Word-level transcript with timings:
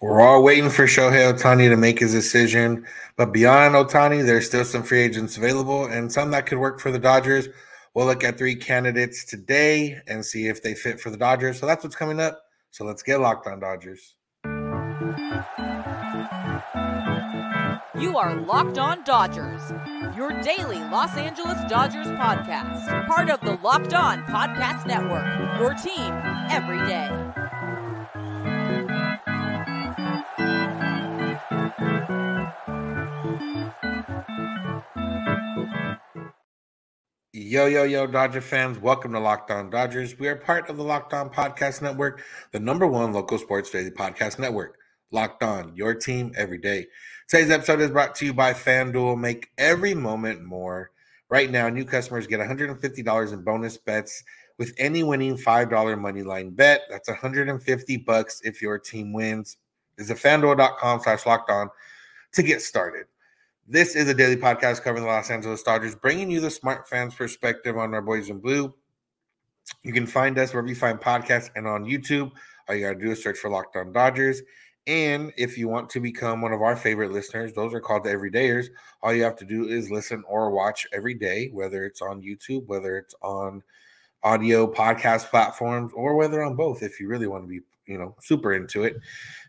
We're 0.00 0.22
all 0.22 0.42
waiting 0.42 0.70
for 0.70 0.86
Shohei 0.86 1.30
Ohtani 1.30 1.68
to 1.68 1.76
make 1.76 1.98
his 1.98 2.12
decision. 2.12 2.86
But 3.16 3.34
beyond 3.34 3.74
Ohtani, 3.74 4.24
there's 4.24 4.46
still 4.46 4.64
some 4.64 4.82
free 4.82 5.02
agents 5.02 5.36
available 5.36 5.84
and 5.84 6.10
some 6.10 6.30
that 6.30 6.46
could 6.46 6.56
work 6.56 6.80
for 6.80 6.90
the 6.90 6.98
Dodgers. 6.98 7.48
We'll 7.92 8.06
look 8.06 8.24
at 8.24 8.38
three 8.38 8.54
candidates 8.54 9.26
today 9.26 10.00
and 10.06 10.24
see 10.24 10.46
if 10.46 10.62
they 10.62 10.72
fit 10.72 11.00
for 11.00 11.10
the 11.10 11.18
Dodgers. 11.18 11.60
So 11.60 11.66
that's 11.66 11.84
what's 11.84 11.96
coming 11.96 12.18
up. 12.18 12.40
So 12.70 12.86
let's 12.86 13.02
get 13.02 13.20
locked 13.20 13.46
on 13.46 13.60
Dodgers. 13.60 14.14
You 18.00 18.16
are 18.16 18.34
Locked 18.34 18.78
On 18.78 19.04
Dodgers, 19.04 19.60
your 20.16 20.30
daily 20.40 20.78
Los 20.88 21.14
Angeles 21.18 21.58
Dodgers 21.68 22.06
podcast. 22.06 23.06
Part 23.06 23.28
of 23.28 23.40
the 23.42 23.58
Locked 23.62 23.92
On 23.92 24.22
Podcast 24.22 24.86
Network, 24.86 25.26
your 25.60 25.74
team 25.74 26.14
every 26.48 26.78
day. 26.88 27.49
Yo, 37.50 37.66
yo, 37.66 37.82
yo, 37.82 38.06
Dodger 38.06 38.40
fans. 38.40 38.78
Welcome 38.78 39.10
to 39.10 39.18
Locked 39.18 39.50
On 39.50 39.70
Dodgers. 39.70 40.16
We 40.16 40.28
are 40.28 40.36
part 40.36 40.70
of 40.70 40.76
the 40.76 40.84
Locked 40.84 41.12
On 41.14 41.28
Podcast 41.28 41.82
Network, 41.82 42.22
the 42.52 42.60
number 42.60 42.86
one 42.86 43.12
local 43.12 43.38
sports 43.38 43.68
daily 43.70 43.90
podcast 43.90 44.38
network. 44.38 44.78
Locked 45.10 45.42
On, 45.42 45.74
your 45.74 45.92
team 45.96 46.32
every 46.36 46.58
day. 46.58 46.86
Today's 47.26 47.50
episode 47.50 47.80
is 47.80 47.90
brought 47.90 48.14
to 48.14 48.24
you 48.24 48.32
by 48.32 48.52
FanDuel. 48.52 49.18
Make 49.18 49.48
every 49.58 49.94
moment 49.94 50.44
more. 50.44 50.92
Right 51.28 51.50
now, 51.50 51.68
new 51.68 51.84
customers 51.84 52.28
get 52.28 52.38
$150 52.38 53.32
in 53.32 53.42
bonus 53.42 53.76
bets 53.76 54.22
with 54.56 54.72
any 54.78 55.02
winning 55.02 55.36
$5 55.36 56.00
money 56.00 56.22
line 56.22 56.50
bet. 56.50 56.82
That's 56.88 57.08
150 57.08 57.96
bucks 57.96 58.40
if 58.44 58.62
your 58.62 58.78
team 58.78 59.12
wins. 59.12 59.56
Visit 59.98 60.18
fanduel.com 60.18 61.00
slash 61.00 61.26
locked 61.26 61.50
on 61.50 61.68
to 62.34 62.44
get 62.44 62.62
started. 62.62 63.06
This 63.72 63.94
is 63.94 64.08
a 64.08 64.14
daily 64.14 64.36
podcast 64.36 64.82
covering 64.82 65.04
the 65.04 65.08
Los 65.08 65.30
Angeles 65.30 65.62
Dodgers, 65.62 65.94
bringing 65.94 66.28
you 66.28 66.40
the 66.40 66.50
smart 66.50 66.88
fans' 66.88 67.14
perspective 67.14 67.78
on 67.78 67.94
our 67.94 68.02
boys 68.02 68.28
in 68.28 68.40
blue. 68.40 68.74
You 69.84 69.92
can 69.92 70.08
find 70.08 70.36
us 70.40 70.52
wherever 70.52 70.66
you 70.66 70.74
find 70.74 70.98
podcasts 70.98 71.50
and 71.54 71.68
on 71.68 71.84
YouTube. 71.84 72.32
All 72.68 72.74
you 72.74 72.80
got 72.80 72.94
to 72.94 73.04
do 73.04 73.12
is 73.12 73.22
search 73.22 73.38
for 73.38 73.48
Locked 73.48 73.76
On 73.76 73.92
Dodgers. 73.92 74.42
And 74.88 75.32
if 75.36 75.56
you 75.56 75.68
want 75.68 75.88
to 75.90 76.00
become 76.00 76.42
one 76.42 76.52
of 76.52 76.62
our 76.62 76.74
favorite 76.74 77.12
listeners, 77.12 77.52
those 77.52 77.72
are 77.72 77.78
called 77.78 78.02
the 78.02 78.10
everydayers. 78.10 78.66
All 79.04 79.14
you 79.14 79.22
have 79.22 79.36
to 79.36 79.44
do 79.44 79.68
is 79.68 79.88
listen 79.88 80.24
or 80.26 80.50
watch 80.50 80.88
every 80.92 81.14
day, 81.14 81.50
whether 81.52 81.84
it's 81.84 82.02
on 82.02 82.22
YouTube, 82.22 82.66
whether 82.66 82.98
it's 82.98 83.14
on 83.22 83.62
audio 84.24 84.66
podcast 84.66 85.30
platforms, 85.30 85.92
or 85.94 86.16
whether 86.16 86.42
on 86.42 86.56
both, 86.56 86.82
if 86.82 86.98
you 86.98 87.06
really 87.06 87.28
want 87.28 87.44
to 87.44 87.48
be, 87.48 87.60
you 87.86 87.98
know, 87.98 88.16
super 88.20 88.52
into 88.52 88.82
it. 88.82 88.96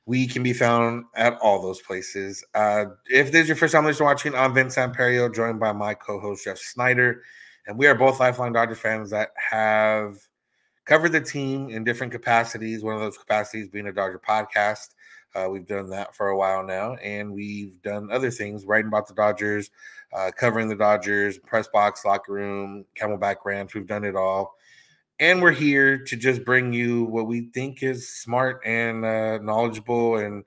We 0.06 0.28
can 0.28 0.42
be 0.42 0.54
found 0.54 1.06
at 1.16 1.38
all 1.42 1.62
those 1.62 1.82
places. 1.82 2.44
Uh, 2.56 2.86
if 3.08 3.32
this 3.32 3.44
is 3.44 3.48
your 3.50 3.56
first 3.56 3.74
time 3.74 3.86
listening 3.86 4.08
watching, 4.08 4.36
I'm 4.36 4.54
Vince 4.54 4.76
Samperio, 4.76 5.34
joined 5.34 5.60
by 5.60 5.74
my 5.74 5.94
co-host 5.94 6.44
Jeff 6.44 6.58
Snider, 6.58 7.22
and 7.68 7.78
we 7.78 7.86
are 7.86 7.94
both 7.94 8.20
lifelong 8.20 8.52
Dodger 8.52 8.76
fans 8.76 9.12
that 9.12 9.30
have 9.36 10.18
covered 10.86 11.12
the 11.12 11.22
team 11.22 11.70
in 11.70 11.84
different 11.84 12.12
capacities. 12.12 12.84
One 12.84 12.96
of 12.96 13.02
those 13.02 13.18
capacities 13.18 13.70
being 13.70 13.88
a 13.88 13.94
Dodger 13.94 14.20
podcast. 14.20 14.96
Uh, 15.36 15.48
we've 15.50 15.68
done 15.68 15.90
that 15.92 16.16
for 16.16 16.30
a 16.30 16.38
while 16.38 16.66
now, 16.66 16.96
and 16.96 17.32
we've 17.32 17.82
done 17.84 18.12
other 18.12 18.32
things, 18.32 18.66
writing 18.66 18.88
about 18.88 19.08
the 19.08 19.14
Dodgers, 19.14 19.70
uh, 20.14 20.32
covering 20.36 20.68
the 20.68 20.76
Dodgers, 20.76 21.38
press 21.38 21.68
box, 21.68 22.04
locker 22.04 22.34
room, 22.34 22.86
Camelback 23.00 23.38
Ranch. 23.46 23.76
We've 23.76 23.88
done 23.88 24.04
it 24.04 24.16
all 24.16 24.56
and 25.22 25.40
we're 25.40 25.52
here 25.52 26.00
to 26.00 26.18
just 26.18 26.44
bring 26.44 26.74
you 26.74 27.04
what 27.04 27.28
we 27.28 27.42
think 27.54 27.84
is 27.84 28.10
smart 28.10 28.60
and 28.66 29.06
uh, 29.06 29.38
knowledgeable 29.38 30.18
and 30.18 30.44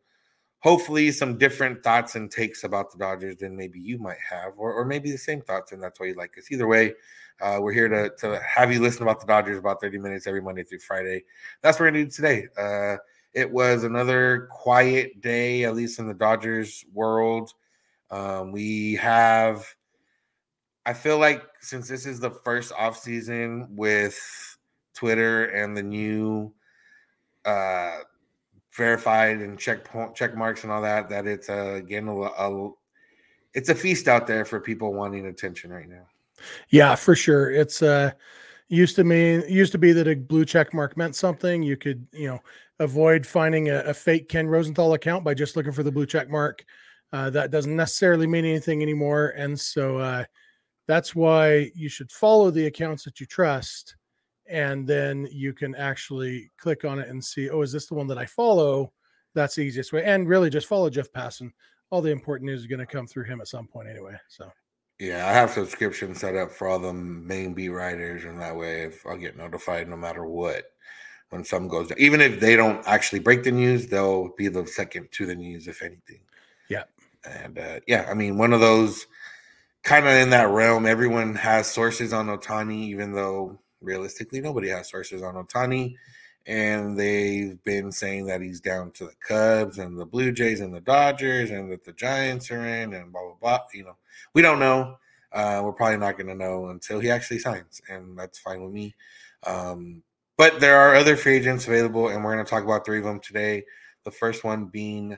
hopefully 0.58 1.12
some 1.12 1.38
different 1.38 1.84
thoughts 1.84 2.16
and 2.16 2.28
takes 2.28 2.64
about 2.64 2.90
the 2.90 2.98
Dodgers 2.98 3.36
than 3.36 3.56
maybe 3.56 3.78
you 3.78 3.98
might 3.98 4.18
have, 4.28 4.54
or, 4.56 4.72
or 4.72 4.84
maybe 4.84 5.12
the 5.12 5.16
same 5.16 5.40
thoughts, 5.42 5.70
and 5.70 5.80
that's 5.80 6.00
why 6.00 6.06
you 6.06 6.14
like 6.14 6.36
us. 6.36 6.50
Either 6.50 6.66
way, 6.66 6.92
uh, 7.40 7.58
we're 7.60 7.72
here 7.72 7.88
to, 7.88 8.10
to 8.18 8.40
have 8.40 8.72
you 8.72 8.80
listen 8.80 9.02
about 9.02 9.20
the 9.20 9.26
Dodgers 9.26 9.58
about 9.58 9.80
30 9.80 9.98
minutes 9.98 10.26
every 10.26 10.42
Monday 10.42 10.64
through 10.64 10.80
Friday. 10.80 11.22
That's 11.62 11.78
what 11.78 11.84
we're 11.84 11.92
going 11.92 12.04
to 12.06 12.10
do 12.10 12.16
today. 12.16 12.48
Uh, 12.58 12.96
it 13.32 13.48
was 13.48 13.84
another 13.84 14.48
quiet 14.50 15.20
day, 15.20 15.64
at 15.64 15.76
least 15.76 16.00
in 16.00 16.08
the 16.08 16.14
Dodgers 16.14 16.84
world. 16.92 17.52
Um, 18.10 18.50
we 18.50 18.94
have, 18.94 19.72
I 20.84 20.94
feel 20.94 21.18
like 21.18 21.44
since 21.60 21.86
this 21.86 22.06
is 22.06 22.18
the 22.18 22.30
first 22.30 22.72
off 22.72 22.98
season 22.98 23.68
with 23.70 24.53
Twitter 24.94 25.46
and 25.46 25.76
the 25.76 25.82
new 25.82 26.52
uh, 27.44 27.98
verified 28.72 29.38
and 29.38 29.58
check 29.58 29.88
check 30.14 30.36
marks 30.36 30.62
and 30.62 30.72
all 30.72 30.82
that. 30.82 31.08
That 31.08 31.26
it's 31.26 31.48
uh, 31.48 31.74
again 31.76 32.08
a, 32.08 32.20
a 32.20 32.70
it's 33.54 33.68
a 33.68 33.74
feast 33.74 34.08
out 34.08 34.26
there 34.26 34.44
for 34.44 34.60
people 34.60 34.92
wanting 34.92 35.26
attention 35.26 35.70
right 35.70 35.88
now. 35.88 36.06
Yeah, 36.70 36.94
for 36.94 37.14
sure. 37.14 37.50
It's 37.50 37.82
uh 37.82 38.12
used 38.68 38.96
to 38.96 39.04
mean 39.04 39.44
used 39.48 39.72
to 39.72 39.78
be 39.78 39.92
that 39.92 40.08
a 40.08 40.16
blue 40.16 40.44
check 40.44 40.74
mark 40.74 40.96
meant 40.96 41.16
something. 41.16 41.62
You 41.62 41.76
could 41.76 42.06
you 42.12 42.28
know 42.28 42.40
avoid 42.80 43.26
finding 43.26 43.68
a, 43.68 43.80
a 43.80 43.94
fake 43.94 44.28
Ken 44.28 44.46
Rosenthal 44.48 44.94
account 44.94 45.24
by 45.24 45.34
just 45.34 45.56
looking 45.56 45.72
for 45.72 45.82
the 45.82 45.92
blue 45.92 46.06
check 46.06 46.28
mark. 46.28 46.64
Uh, 47.12 47.30
that 47.30 47.52
doesn't 47.52 47.76
necessarily 47.76 48.26
mean 48.26 48.44
anything 48.44 48.82
anymore, 48.82 49.34
and 49.36 49.58
so 49.58 49.98
uh, 49.98 50.24
that's 50.88 51.14
why 51.14 51.70
you 51.74 51.88
should 51.88 52.10
follow 52.10 52.50
the 52.50 52.66
accounts 52.66 53.04
that 53.04 53.20
you 53.20 53.26
trust 53.26 53.94
and 54.46 54.86
then 54.86 55.28
you 55.30 55.52
can 55.52 55.74
actually 55.74 56.50
click 56.58 56.84
on 56.84 56.98
it 56.98 57.08
and 57.08 57.24
see, 57.24 57.50
oh, 57.50 57.62
is 57.62 57.72
this 57.72 57.86
the 57.86 57.94
one 57.94 58.06
that 58.08 58.18
I 58.18 58.26
follow? 58.26 58.92
That's 59.34 59.56
the 59.56 59.62
easiest 59.62 59.92
way. 59.92 60.04
And 60.04 60.28
really 60.28 60.50
just 60.50 60.68
follow 60.68 60.90
Jeff 60.90 61.10
Passan. 61.12 61.50
All 61.90 62.02
the 62.02 62.10
important 62.10 62.46
news 62.46 62.60
is 62.60 62.66
going 62.66 62.80
to 62.80 62.86
come 62.86 63.06
through 63.06 63.24
him 63.24 63.40
at 63.40 63.48
some 63.48 63.66
point 63.66 63.88
anyway. 63.88 64.16
So 64.28 64.50
yeah, 64.98 65.26
I 65.26 65.32
have 65.32 65.50
subscription 65.50 66.14
set 66.14 66.36
up 66.36 66.52
for 66.52 66.68
all 66.68 66.78
the 66.78 66.92
main 66.92 67.52
beat 67.52 67.70
writers, 67.70 68.24
and 68.24 68.40
that 68.40 68.56
way 68.56 68.82
if 68.82 69.04
I'll 69.06 69.16
get 69.16 69.36
notified 69.36 69.88
no 69.88 69.96
matter 69.96 70.24
what 70.24 70.64
when 71.30 71.44
something 71.44 71.68
goes 71.68 71.88
down. 71.88 71.98
Even 71.98 72.20
if 72.20 72.38
they 72.38 72.54
don't 72.54 72.86
actually 72.86 73.18
break 73.18 73.42
the 73.42 73.50
news, 73.50 73.88
they'll 73.88 74.34
be 74.36 74.48
the 74.48 74.66
second 74.66 75.10
to 75.12 75.26
the 75.26 75.34
news, 75.34 75.66
if 75.66 75.82
anything. 75.82 76.20
Yeah. 76.68 76.84
And 77.28 77.58
uh, 77.58 77.80
yeah, 77.88 78.06
I 78.08 78.14
mean, 78.14 78.38
one 78.38 78.52
of 78.52 78.60
those 78.60 79.06
kind 79.82 80.06
of 80.06 80.12
in 80.12 80.30
that 80.30 80.50
realm, 80.50 80.86
everyone 80.86 81.34
has 81.34 81.66
sources 81.66 82.12
on 82.12 82.28
Ohtani 82.28 82.84
even 82.84 83.12
though 83.12 83.58
realistically, 83.84 84.40
nobody 84.40 84.68
has 84.68 84.88
sources 84.88 85.22
on 85.22 85.34
Ohtani. 85.34 85.96
And 86.46 86.98
they've 86.98 87.62
been 87.64 87.90
saying 87.90 88.26
that 88.26 88.42
he's 88.42 88.60
down 88.60 88.90
to 88.92 89.04
the 89.06 89.14
Cubs 89.26 89.78
and 89.78 89.98
the 89.98 90.04
Blue 90.04 90.30
Jays 90.30 90.60
and 90.60 90.74
the 90.74 90.80
Dodgers 90.80 91.50
and 91.50 91.72
that 91.72 91.84
the 91.84 91.92
Giants 91.92 92.50
are 92.50 92.66
in 92.66 92.92
and 92.92 93.12
blah, 93.12 93.22
blah, 93.22 93.36
blah. 93.40 93.60
You 93.72 93.84
know, 93.84 93.96
we 94.34 94.42
don't 94.42 94.58
know. 94.58 94.96
Uh, 95.32 95.62
we're 95.64 95.72
probably 95.72 95.96
not 95.96 96.18
going 96.18 96.26
to 96.26 96.34
know 96.34 96.66
until 96.66 97.00
he 97.00 97.10
actually 97.10 97.38
signs. 97.38 97.80
And 97.88 98.18
that's 98.18 98.38
fine 98.38 98.62
with 98.62 98.72
me. 98.72 98.94
Um, 99.46 100.02
but 100.36 100.60
there 100.60 100.76
are 100.76 100.94
other 100.94 101.16
free 101.16 101.36
agents 101.36 101.66
available, 101.66 102.08
and 102.08 102.22
we're 102.22 102.34
going 102.34 102.44
to 102.44 102.50
talk 102.50 102.64
about 102.64 102.84
three 102.84 102.98
of 102.98 103.04
them 103.04 103.20
today. 103.20 103.64
The 104.04 104.10
first 104.10 104.44
one 104.44 104.66
being 104.66 105.16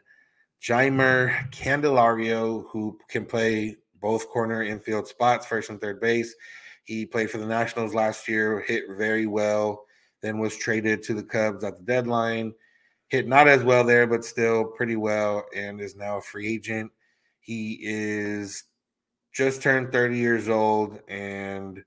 Jeimer 0.63 1.51
Candelario, 1.51 2.65
who 2.71 2.99
can 3.09 3.25
play 3.25 3.77
both 4.01 4.29
corner 4.29 4.63
infield 4.63 5.09
spots, 5.09 5.47
first 5.47 5.71
and 5.71 5.81
third 5.81 6.01
base. 6.01 6.35
He 6.87 7.05
played 7.05 7.31
for 7.31 7.39
the 7.39 7.47
Nationals 7.47 7.95
last 7.95 8.29
year, 8.29 8.61
hit 8.61 8.85
very 8.97 9.27
well, 9.27 9.85
then 10.23 10.39
was 10.39 10.57
traded 10.57 11.03
to 11.03 11.15
the 11.15 11.23
Cubs 11.23 11.65
at 11.65 11.77
the 11.77 11.83
deadline. 11.83 12.55
Hit 13.09 13.29
not 13.29 13.49
as 13.49 13.63
well 13.63 13.85
there, 13.85 14.07
but 14.07 14.25
still 14.25 14.65
pretty 14.65 14.97
well, 14.97 15.45
and 15.55 15.81
is 15.81 15.97
now 15.97 16.19
a 16.19 16.23
free 16.23 16.49
agent. 16.49 16.91
He 17.41 17.79
is 17.83 18.65
just 19.33 19.63
turned 19.63 19.93
30 19.93 20.17
years 20.17 20.49
old, 20.49 21.01
and 21.09 21.85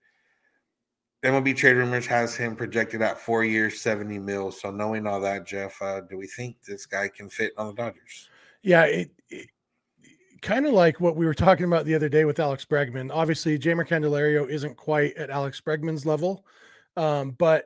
MLB 1.24 1.56
Trade 1.56 1.78
Rumors 1.78 2.06
has 2.06 2.36
him 2.36 2.56
projected 2.56 3.02
at 3.02 3.20
four 3.20 3.44
years, 3.44 3.82
70 3.82 4.20
mil. 4.20 4.52
So, 4.52 4.70
knowing 4.70 5.08
all 5.08 5.20
that, 5.22 5.48
Jeff, 5.48 5.82
uh, 5.82 6.02
do 6.02 6.18
we 6.18 6.28
think 6.28 6.58
this 6.64 6.86
guy 6.86 7.10
can 7.10 7.30
fit 7.30 7.54
on 7.58 7.68
the 7.68 7.74
Dodgers? 7.74 8.30
Yeah, 8.64 8.84
it, 8.84 9.12
kind 10.42 10.66
of 10.66 10.74
like 10.74 11.00
what 11.00 11.16
we 11.16 11.26
were 11.26 11.34
talking 11.34 11.66
about 11.66 11.86
the 11.86 11.96
other 11.96 12.10
day 12.10 12.26
with 12.26 12.40
Alex 12.40 12.66
Bregman. 12.66 13.12
Obviously, 13.14 13.58
Jeimer 13.58 13.88
Candelario 13.88 14.50
isn't 14.50 14.78
quite 14.78 15.16
at 15.18 15.30
Alex 15.30 15.62
Bregman's 15.62 16.06
level, 16.06 16.46
um, 16.98 17.32
but 17.32 17.66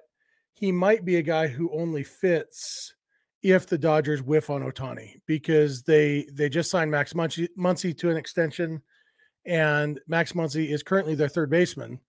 he 0.53 0.71
might 0.71 1.05
be 1.05 1.17
a 1.17 1.21
guy 1.21 1.47
who 1.47 1.71
only 1.73 2.03
fits 2.03 2.93
if 3.41 3.67
the 3.67 3.77
Dodgers 3.77 4.23
whiff 4.23 4.49
on 4.49 4.63
Ohtani 4.63 5.19
because 5.25 5.83
they 5.83 6.27
they 6.31 6.47
just 6.49 6.71
signed 6.71 6.89
Max 6.89 7.13
Muncy, 7.13 7.97
to 7.97 8.09
an 8.09 8.17
extension, 8.17 8.81
and 9.45 9.99
Max 10.07 10.31
Muncy 10.31 10.69
is 10.69 10.83
currently 10.83 11.15
their 11.15 11.29
third 11.29 11.49
baseman. 11.49 11.99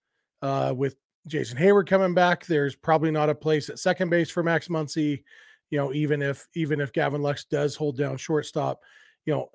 Uh, 0.42 0.74
with 0.76 0.96
Jason 1.26 1.58
Heyward 1.58 1.86
coming 1.86 2.14
back, 2.14 2.46
there's 2.46 2.76
probably 2.76 3.10
not 3.10 3.30
a 3.30 3.34
place 3.34 3.70
at 3.70 3.78
second 3.78 4.10
base 4.10 4.30
for 4.30 4.42
Max 4.42 4.68
Muncy. 4.68 5.24
You 5.70 5.78
know, 5.78 5.92
even 5.92 6.22
if 6.22 6.46
even 6.54 6.80
if 6.80 6.92
Gavin 6.92 7.22
Lux 7.22 7.44
does 7.44 7.74
hold 7.74 7.96
down 7.96 8.16
shortstop, 8.16 8.80
you 9.24 9.34
know 9.34 9.48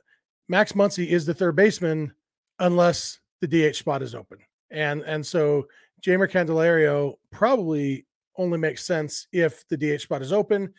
Max 0.50 0.74
Muncy 0.74 1.08
is 1.08 1.26
the 1.26 1.34
third 1.34 1.56
baseman 1.56 2.12
unless 2.58 3.20
the 3.40 3.48
DH 3.48 3.76
spot 3.76 4.02
is 4.02 4.16
open. 4.16 4.40
And 4.72 5.04
and 5.04 5.26
so 5.26 5.68
Jeimer 6.06 6.30
Candelario 6.30 7.14
probably 7.32 8.06
only 8.38 8.58
makes 8.58 8.86
sense 8.86 9.28
if 9.32 9.68
the 9.70 9.78
DH 9.78 10.02
spot 10.02 10.22
is 10.22 10.34
open. 10.34 10.74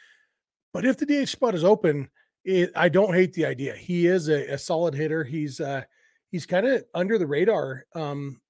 But 0.72 0.84
if 0.84 0.96
the 0.96 1.06
DH 1.06 1.28
spot 1.28 1.54
is 1.54 1.64
open, 1.64 2.08
it, 2.44 2.72
I 2.74 2.88
don't 2.88 3.14
hate 3.14 3.32
the 3.32 3.46
idea. 3.46 3.74
He 3.74 4.06
is 4.06 4.28
a, 4.28 4.54
a 4.54 4.58
solid 4.58 4.94
hitter. 4.94 5.24
He's 5.24 5.60
uh, 5.60 5.82
he's 6.30 6.46
kind 6.46 6.66
of 6.66 6.84
under 6.94 7.18
the 7.18 7.26
radar. 7.26 7.84
Um, 7.94 8.40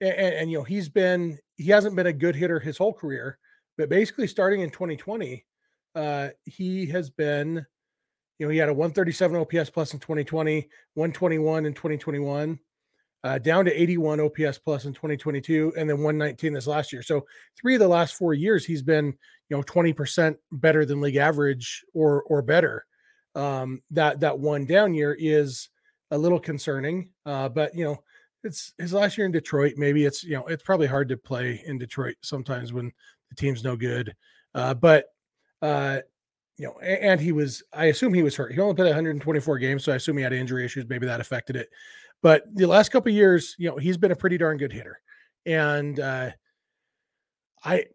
and, 0.00 0.12
and, 0.12 0.50
you 0.50 0.58
know 0.58 0.64
he's 0.64 0.88
been 0.88 1.38
he 1.56 1.70
hasn't 1.70 1.96
been 1.96 2.06
a 2.06 2.12
good 2.12 2.34
hitter 2.34 2.58
his 2.58 2.78
whole 2.78 2.92
career, 2.92 3.38
but 3.76 3.88
basically 3.88 4.26
starting 4.26 4.62
in 4.62 4.70
2020, 4.70 5.44
uh, 5.94 6.28
he 6.44 6.86
has 6.86 7.10
been. 7.10 7.66
You 8.42 8.48
know, 8.48 8.52
he 8.52 8.58
had 8.58 8.70
a 8.70 8.74
137 8.74 9.36
OPS 9.36 9.70
plus 9.70 9.92
in 9.92 10.00
2020, 10.00 10.68
121 10.94 11.64
in 11.64 11.72
2021, 11.72 12.58
uh, 13.22 13.38
down 13.38 13.64
to 13.66 13.80
81 13.80 14.18
OPS 14.18 14.58
plus 14.58 14.84
in 14.84 14.92
2022, 14.92 15.72
and 15.78 15.88
then 15.88 15.98
119 15.98 16.52
this 16.52 16.66
last 16.66 16.92
year. 16.92 17.04
So 17.04 17.24
three 17.56 17.74
of 17.74 17.78
the 17.78 17.86
last 17.86 18.16
four 18.16 18.34
years, 18.34 18.64
he's 18.64 18.82
been 18.82 19.16
you 19.48 19.56
know 19.56 19.62
20% 19.62 20.34
better 20.50 20.84
than 20.84 21.00
league 21.00 21.14
average 21.14 21.84
or 21.94 22.24
or 22.24 22.42
better. 22.42 22.84
Um, 23.36 23.80
that 23.92 24.18
that 24.18 24.40
one 24.40 24.66
down 24.66 24.92
year 24.92 25.16
is 25.16 25.68
a 26.10 26.18
little 26.18 26.40
concerning, 26.40 27.10
uh, 27.24 27.48
but 27.48 27.76
you 27.76 27.84
know 27.84 28.02
it's 28.42 28.74
his 28.76 28.92
last 28.92 29.16
year 29.16 29.24
in 29.24 29.30
Detroit. 29.30 29.74
Maybe 29.76 30.04
it's 30.04 30.24
you 30.24 30.34
know 30.34 30.46
it's 30.46 30.64
probably 30.64 30.88
hard 30.88 31.08
to 31.10 31.16
play 31.16 31.62
in 31.64 31.78
Detroit 31.78 32.16
sometimes 32.22 32.72
when 32.72 32.90
the 33.28 33.36
team's 33.36 33.62
no 33.62 33.76
good. 33.76 34.16
Uh, 34.52 34.74
but 34.74 35.04
uh, 35.62 36.00
you 36.58 36.66
know, 36.66 36.78
and 36.80 37.20
he 37.20 37.32
was 37.32 37.62
I 37.72 37.86
assume 37.86 38.14
he 38.14 38.22
was 38.22 38.36
hurt. 38.36 38.52
He 38.52 38.60
only 38.60 38.74
played 38.74 38.86
124 38.86 39.58
games, 39.58 39.84
so 39.84 39.92
I 39.92 39.96
assume 39.96 40.16
he 40.16 40.22
had 40.22 40.32
injury 40.32 40.64
issues. 40.64 40.88
Maybe 40.88 41.06
that 41.06 41.20
affected 41.20 41.56
it. 41.56 41.70
But 42.22 42.44
the 42.54 42.66
last 42.66 42.90
couple 42.90 43.10
years, 43.10 43.56
you 43.58 43.68
know, 43.68 43.76
he's 43.76 43.96
been 43.96 44.12
a 44.12 44.16
pretty 44.16 44.38
darn 44.38 44.58
good 44.58 44.72
hitter, 44.72 45.00
and 45.46 45.98
uh, 45.98 46.30
I 47.64 47.86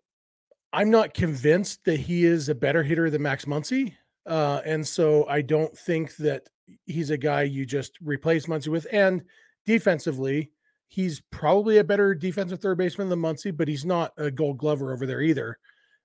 I'm 0.74 0.89
not 0.89 1.13
convinced 1.13 1.86
that 1.86 2.00
he 2.00 2.25
is 2.25 2.50
a 2.50 2.56
better 2.56 2.83
hitter 2.83 3.09
than 3.09 3.21
Max 3.21 3.45
Muncy. 3.45 3.94
Uh, 4.25 4.62
and 4.65 4.86
so 4.86 5.25
I 5.27 5.42
don't 5.42 5.75
think 5.77 6.15
that 6.18 6.44
he's 6.86 7.10
a 7.10 7.18
guy 7.18 7.44
you 7.44 7.65
just 7.65 7.98
replace 8.01 8.45
Muncy 8.45 8.68
with. 8.68 8.86
And 8.92 9.24
defensively, 9.65 10.51
he's 10.88 11.21
probably 11.31 11.77
a 11.77 11.83
better 11.83 12.13
defensive 12.13 12.60
third 12.60 12.77
baseman 12.77 13.10
than 13.10 13.21
Muncy, 13.21 13.56
but 13.56 13.68
he's 13.68 13.86
not 13.86 14.12
a 14.18 14.30
gold 14.30 14.57
glover 14.57 14.94
over 14.94 15.06
there 15.06 15.21
either. 15.21 15.57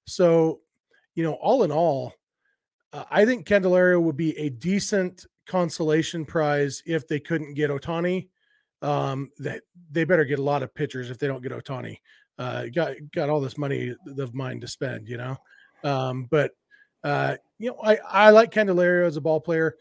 So, 0.06 0.60
you 1.14 1.24
know, 1.24 1.34
all 1.34 1.64
in 1.64 1.72
all, 1.72 2.14
uh, 2.92 3.04
I 3.10 3.24
think 3.24 3.46
Candelario 3.46 4.00
would 4.00 4.16
be 4.16 4.36
a 4.38 4.48
decent 4.50 5.26
consolation 5.46 6.24
prize 6.24 6.82
if 6.86 7.06
they 7.08 7.20
couldn't 7.20 7.54
get 7.54 7.70
Ohtani. 7.70 8.28
Um, 8.80 9.30
that 9.38 9.62
they 9.92 10.02
better 10.02 10.24
get 10.24 10.40
a 10.40 10.42
lot 10.42 10.64
of 10.64 10.74
pitchers 10.74 11.08
if 11.08 11.18
they 11.18 11.28
don't 11.28 11.42
get 11.42 11.52
Ohtani. 11.52 11.98
Uh, 12.38 12.66
got 12.74 12.94
got 13.14 13.30
all 13.30 13.40
this 13.40 13.56
money 13.56 13.94
of 14.18 14.34
mine 14.34 14.60
to 14.60 14.66
spend, 14.66 15.08
you 15.08 15.16
know. 15.16 15.36
Um, 15.84 16.26
but 16.30 16.52
uh, 17.04 17.36
you 17.58 17.70
know, 17.70 17.78
I 17.82 17.98
I 18.08 18.30
like 18.30 18.52
Candelario 18.52 19.06
as 19.06 19.16
a 19.16 19.20
ball 19.20 19.40
player. 19.40 19.76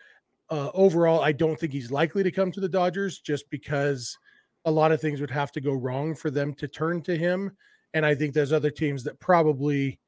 Uh, 0.50 0.70
overall, 0.74 1.22
I 1.22 1.32
don't 1.32 1.60
think 1.60 1.72
he's 1.72 1.92
likely 1.92 2.24
to 2.24 2.32
come 2.32 2.52
to 2.52 2.60
the 2.60 2.70
Dodgers 2.70 3.20
just 3.20 3.50
because 3.50 4.18
a 4.66 4.72
lot 4.72 4.92
of 4.92 5.02
things 5.02 5.22
would 5.22 5.32
have 5.32 5.52
to 5.54 5.62
go 5.62 5.72
wrong 5.72 6.14
for 6.14 6.30
them 6.30 6.54
to 6.56 6.68
turn 6.68 7.02
to 7.04 7.18
him. 7.18 7.52
And 7.94 8.06
I 8.06 8.16
think 8.16 8.34
there's 8.34 8.52
other 8.52 8.70
teams 8.70 9.04
that 9.06 9.20
probably 9.20 10.00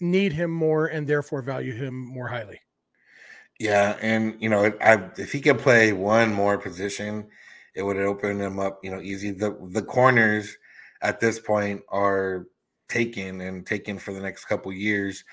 need 0.00 0.32
him 0.32 0.50
more 0.50 0.86
and 0.86 1.06
therefore 1.06 1.42
value 1.42 1.72
him 1.72 1.94
more 1.94 2.28
highly. 2.28 2.60
Yeah, 3.58 3.98
and 4.00 4.36
you 4.40 4.48
know, 4.48 4.72
I, 4.80 5.10
if 5.18 5.32
he 5.32 5.40
could 5.40 5.58
play 5.58 5.92
one 5.92 6.32
more 6.32 6.56
position, 6.56 7.28
it 7.74 7.82
would 7.82 7.98
open 7.98 8.40
him 8.40 8.58
up. 8.58 8.80
You 8.82 8.90
know, 8.90 9.00
easy. 9.00 9.32
The 9.32 9.56
the 9.70 9.82
corners 9.82 10.56
at 11.02 11.20
this 11.20 11.38
point 11.38 11.82
are 11.90 12.46
taken 12.88 13.40
and 13.42 13.66
taken 13.66 13.98
for 13.98 14.12
the 14.12 14.20
next 14.20 14.46
couple 14.46 14.72
years. 14.72 15.24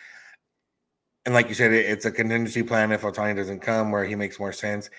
And 1.26 1.34
like 1.34 1.50
you 1.50 1.56
said, 1.56 1.74
it, 1.74 1.86
it's 1.86 2.06
a 2.06 2.12
contingency 2.12 2.64
plan 2.64 2.92
if 2.92 3.02
Ohtani 3.02 3.36
doesn't 3.36 3.62
come, 3.62 3.92
where 3.92 4.06
he 4.06 4.16
makes 4.16 4.40
more 4.40 4.54
sense. 4.54 4.90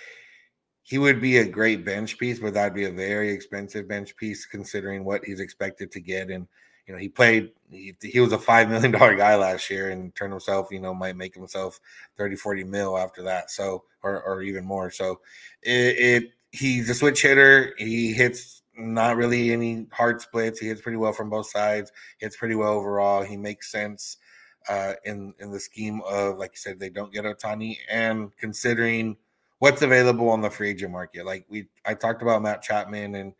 He 0.83 0.97
would 0.97 1.21
be 1.21 1.39
a 1.39 1.49
great 1.49 1.85
bench 1.85 2.19
piece, 2.19 2.39
but 2.39 2.55
that'd 2.55 2.75
be 2.75 2.87
a 2.87 2.91
very 2.91 3.31
expensive 3.31 3.87
bench 3.87 4.17
piece 4.17 4.47
considering 4.47 5.05
what 5.05 5.23
he's 5.25 5.41
expected 5.41 5.93
to 5.93 6.01
get 6.01 6.31
and 6.31 6.49
you 6.89 6.95
know, 6.95 7.01
he 7.01 7.09
played, 7.09 7.53
he, 7.71 7.95
he 8.03 8.19
was 8.19 8.33
a 8.33 8.39
$5 8.39 8.71
million 8.71 8.91
guy 8.91 9.37
last 9.37 9.69
year 9.69 9.91
and 9.91 10.15
turned 10.15 10.33
himself, 10.33 10.69
you 10.71 10.81
know, 10.81 10.95
might 10.95 11.17
make 11.17 11.35
himself 11.35 11.79
30, 12.17 12.37
40 12.37 12.65
mil 12.65 12.97
after 12.97 13.23
that. 13.23 13.51
So, 13.51 13.85
or, 14.03 14.23
or 14.23 14.43
even 14.43 14.65
more. 14.65 14.91
So 14.91 15.21
it, 15.63 15.99
it, 15.99 16.33
he's 16.51 16.89
a 16.89 16.95
switch 16.95 17.21
hitter. 17.21 17.75
He 17.77 18.13
hits 18.13 18.63
not 18.75 19.17
really 19.17 19.53
any 19.53 19.87
hard 19.93 20.23
splits. 20.23 20.59
He 20.59 20.69
hits 20.69 20.81
pretty 20.81 20.97
well 20.97 21.13
from 21.13 21.29
both 21.29 21.51
sides. 21.51 21.93
Hits 22.19 22.37
pretty 22.37 22.55
well 22.55 22.73
overall. 22.73 23.23
He 23.23 23.37
makes 23.37 23.71
sense 23.71 24.17
uh, 24.69 24.95
in 25.05 25.35
in 25.41 25.51
the 25.51 25.61
scheme 25.61 26.01
of, 26.09 26.39
like 26.39 26.53
you 26.53 26.59
said, 26.59 26.79
they 26.79 26.91
don't 26.91 27.13
get 27.13 27.25
Ohtani, 27.25 27.77
and 27.91 28.35
considering 28.37 29.17
what's 29.59 29.83
available 29.83 30.29
on 30.31 30.41
the 30.41 30.51
free 30.51 30.71
agent 30.71 30.93
market. 30.93 31.27
Like 31.27 31.45
we, 31.49 31.67
I 31.85 31.95
talked 31.95 32.23
about 32.23 32.43
Matt 32.43 32.63
Chapman, 32.63 33.15
and 33.17 33.33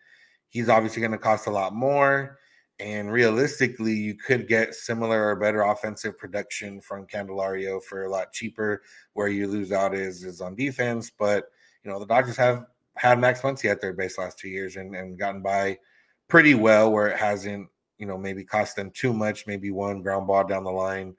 he's 0.49 0.69
obviously 0.69 1.01
going 1.01 1.13
to 1.13 1.19
cost 1.19 1.47
a 1.47 1.51
lot 1.51 1.75
more. 1.75 2.39
And 2.81 3.11
realistically, 3.11 3.93
you 3.93 4.15
could 4.15 4.47
get 4.47 4.75
similar 4.75 5.29
or 5.29 5.37
better 5.37 5.63
offensive 5.63 6.17
production 6.17 6.81
from 6.81 7.07
Candelario 7.07 7.83
for 7.83 8.05
a 8.05 8.11
lot 8.11 8.33
cheaper. 8.33 8.83
Where 9.15 9.29
you 9.29 9.49
lose 9.49 9.73
out 9.73 9.95
is 9.95 10.23
is 10.23 10.41
on 10.41 10.55
defense, 10.55 11.11
but 11.11 11.47
you 11.83 11.91
know 11.91 11.99
the 11.99 12.07
Dodgers 12.07 12.37
have 12.37 12.67
had 12.97 13.19
Max 13.19 13.41
Muncy 13.43 13.69
at 13.69 13.81
their 13.81 13.93
base 13.93 14.17
last 14.17 14.39
two 14.39 14.49
years 14.49 14.77
and, 14.77 14.95
and 14.95 15.19
gotten 15.19 15.43
by 15.43 15.79
pretty 16.29 16.55
well. 16.55 16.93
Where 16.93 17.09
it 17.09 17.19
hasn't, 17.19 17.69
you 17.99 18.07
know, 18.07 18.17
maybe 18.17 18.45
cost 18.45 18.77
them 18.77 18.93
too 18.93 19.13
much. 19.13 19.49
Maybe 19.49 19.73
one 19.73 20.01
ground 20.01 20.29
ball 20.29 20.45
down 20.45 20.63
the 20.63 20.71
line 20.71 21.17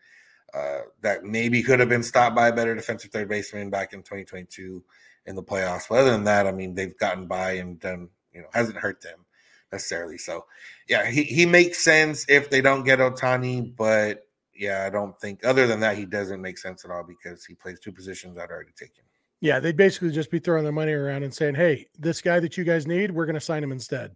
uh, 0.54 0.82
that 1.02 1.26
maybe 1.26 1.62
could 1.62 1.82
have 1.82 1.90
been 1.90 2.04
stopped 2.04 2.38
by 2.38 2.48
a 2.48 2.56
better 2.56 2.74
defensive 2.74 3.12
third 3.12 3.28
baseman 3.28 3.70
back 3.70 3.92
in 3.92 4.00
2022 4.00 4.82
in 5.26 5.36
the 5.36 5.44
playoffs. 5.44 5.90
But 5.90 6.00
other 6.00 6.12
than 6.12 6.24
that, 6.24 6.48
I 6.48 6.54
mean, 6.54 6.74
they've 6.74 6.98
gotten 6.98 7.26
by 7.26 7.54
and 7.54 7.78
done. 7.82 8.08
You 8.32 8.44
know, 8.44 8.48
hasn't 8.54 8.78
hurt 8.78 9.02
them 9.02 9.26
necessarily. 9.72 10.18
So, 10.18 10.46
yeah, 10.88 11.10
he, 11.10 11.24
he 11.24 11.46
makes 11.46 11.84
sense 11.84 12.26
if 12.28 12.50
they 12.50 12.62
don't 12.62 12.84
get 12.84 13.00
Ohtani, 13.00 13.76
but 13.76 14.28
yeah, 14.56 14.84
I 14.86 14.90
don't 14.90 15.20
think 15.20 15.46
other 15.46 15.68
than 15.68 15.80
that 15.80 15.98
he 15.98 16.06
doesn't 16.06 16.42
make 16.42 16.58
sense 16.58 16.84
at 16.84 16.92
all 16.92 17.04
because 17.04 17.46
he 17.46 17.56
plays 17.56 17.80
two 17.80 17.92
positions 17.92 18.36
that 18.36 18.52
are 18.52 18.56
already 18.56 18.74
taken. 18.78 19.04
Yeah, 19.42 19.60
they'd 19.60 19.78
basically 19.78 20.12
just 20.12 20.32
be 20.32 20.40
throwing 20.40 20.64
their 20.64 20.74
money 20.74 20.92
around 20.92 21.24
and 21.24 21.34
saying, 21.34 21.56
"Hey, 21.56 21.88
this 21.98 22.22
guy 22.22 22.42
that 22.42 22.58
you 22.58 22.66
guys 22.66 22.86
need, 22.86 23.12
we're 23.12 23.26
going 23.26 23.36
to 23.36 23.40
sign 23.40 23.64
him 23.64 23.72
instead." 23.72 24.14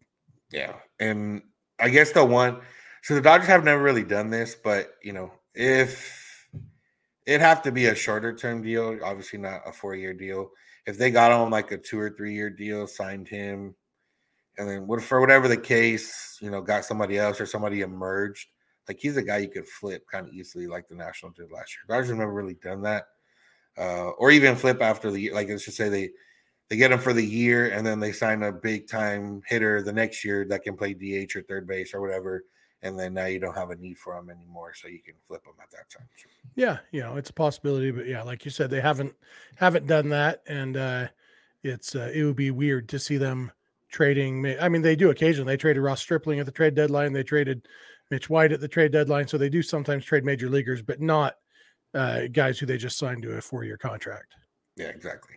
Yeah, 0.51 0.73
and 0.99 1.41
I 1.79 1.89
guess 1.89 2.11
the 2.11 2.25
one, 2.25 2.59
so 3.03 3.15
the 3.15 3.21
Dodgers 3.21 3.47
have 3.47 3.63
never 3.63 3.81
really 3.81 4.03
done 4.03 4.29
this, 4.29 4.53
but 4.53 4.95
you 5.01 5.13
know, 5.13 5.31
if 5.55 6.45
it'd 7.25 7.41
have 7.41 7.61
to 7.63 7.71
be 7.71 7.85
a 7.85 7.95
shorter 7.95 8.35
term 8.35 8.61
deal, 8.61 8.99
obviously 9.03 9.39
not 9.39 9.61
a 9.65 9.71
four 9.71 9.95
year 9.95 10.13
deal. 10.13 10.51
If 10.85 10.97
they 10.97 11.09
got 11.09 11.31
on 11.31 11.49
like 11.49 11.71
a 11.71 11.77
two 11.77 11.99
or 11.99 12.09
three 12.09 12.33
year 12.33 12.49
deal, 12.49 12.85
signed 12.85 13.29
him, 13.29 13.75
and 14.57 14.69
then 14.69 14.99
for 14.99 15.19
whatever 15.19 15.47
the 15.47 15.57
case, 15.57 16.37
you 16.41 16.49
know, 16.51 16.61
got 16.61 16.85
somebody 16.85 17.17
else 17.17 17.41
or 17.41 17.45
somebody 17.45 17.81
emerged. 17.81 18.47
Like 18.87 18.99
he's 18.99 19.17
a 19.17 19.23
guy 19.23 19.37
you 19.37 19.49
could 19.49 19.67
flip 19.67 20.05
kind 20.11 20.27
of 20.27 20.33
easily, 20.33 20.67
like 20.67 20.87
the 20.87 20.95
National 20.95 21.31
did 21.31 21.51
last 21.51 21.75
year. 21.75 21.97
Dodgers 21.97 22.15
never 22.15 22.33
really 22.33 22.55
done 22.55 22.81
that, 22.83 23.05
uh, 23.77 24.09
or 24.09 24.29
even 24.29 24.55
flip 24.55 24.81
after 24.81 25.09
the 25.09 25.19
year. 25.19 25.33
Like 25.33 25.47
let's 25.47 25.65
just 25.65 25.77
say 25.77 25.89
they 25.89 26.09
they 26.69 26.75
get 26.75 26.91
him 26.91 26.99
for 26.99 27.13
the 27.13 27.25
year, 27.25 27.69
and 27.69 27.85
then 27.85 27.99
they 27.99 28.11
sign 28.11 28.43
a 28.43 28.51
big 28.51 28.87
time 28.87 29.41
hitter 29.47 29.81
the 29.81 29.93
next 29.93 30.23
year 30.25 30.45
that 30.45 30.63
can 30.63 30.75
play 30.75 30.93
DH 30.93 31.35
or 31.35 31.43
third 31.43 31.65
base 31.65 31.93
or 31.93 32.01
whatever, 32.01 32.43
and 32.81 32.99
then 32.99 33.13
now 33.13 33.25
you 33.25 33.39
don't 33.39 33.55
have 33.55 33.69
a 33.69 33.75
need 33.75 33.97
for 33.97 34.17
him 34.17 34.29
anymore, 34.29 34.73
so 34.75 34.89
you 34.89 34.99
can 35.01 35.15
flip 35.27 35.45
him 35.45 35.53
at 35.61 35.71
that 35.71 35.89
time. 35.89 36.07
Yeah, 36.55 36.79
you 36.91 37.01
know, 37.01 37.15
it's 37.15 37.29
a 37.29 37.33
possibility, 37.33 37.91
but 37.91 38.05
yeah, 38.05 38.21
like 38.21 38.43
you 38.43 38.51
said, 38.51 38.69
they 38.69 38.81
haven't 38.81 39.13
haven't 39.55 39.87
done 39.87 40.09
that, 40.09 40.43
and 40.45 40.75
uh, 40.75 41.07
it's 41.63 41.95
uh, 41.95 42.11
it 42.13 42.23
would 42.25 42.35
be 42.35 42.51
weird 42.51 42.89
to 42.89 42.99
see 42.99 43.17
them 43.17 43.51
trading. 43.93 44.57
I 44.59 44.67
mean, 44.67 44.81
they 44.81 44.97
do 44.97 45.11
occasionally. 45.11 45.53
They 45.53 45.57
traded 45.57 45.81
Ross 45.81 46.01
Stripling 46.01 46.39
at 46.39 46.45
the 46.45 46.51
trade 46.51 46.75
deadline. 46.75 47.13
They 47.13 47.23
traded 47.23 47.67
Mitch 48.11 48.29
White 48.29 48.51
at 48.51 48.59
the 48.59 48.67
trade 48.67 48.91
deadline. 48.91 49.27
So 49.27 49.37
they 49.37 49.49
do 49.49 49.61
sometimes 49.61 50.03
trade 50.03 50.25
major 50.25 50.49
leaguers, 50.49 50.81
but 50.81 50.99
not 50.99 51.35
uh, 51.93 52.23
guys 52.31 52.59
who 52.59 52.65
they 52.65 52.77
just 52.77 52.97
signed 52.97 53.21
to 53.21 53.37
a 53.37 53.41
four 53.41 53.63
year 53.63 53.77
contract. 53.77 54.35
Yeah, 54.75 54.87
exactly. 54.87 55.35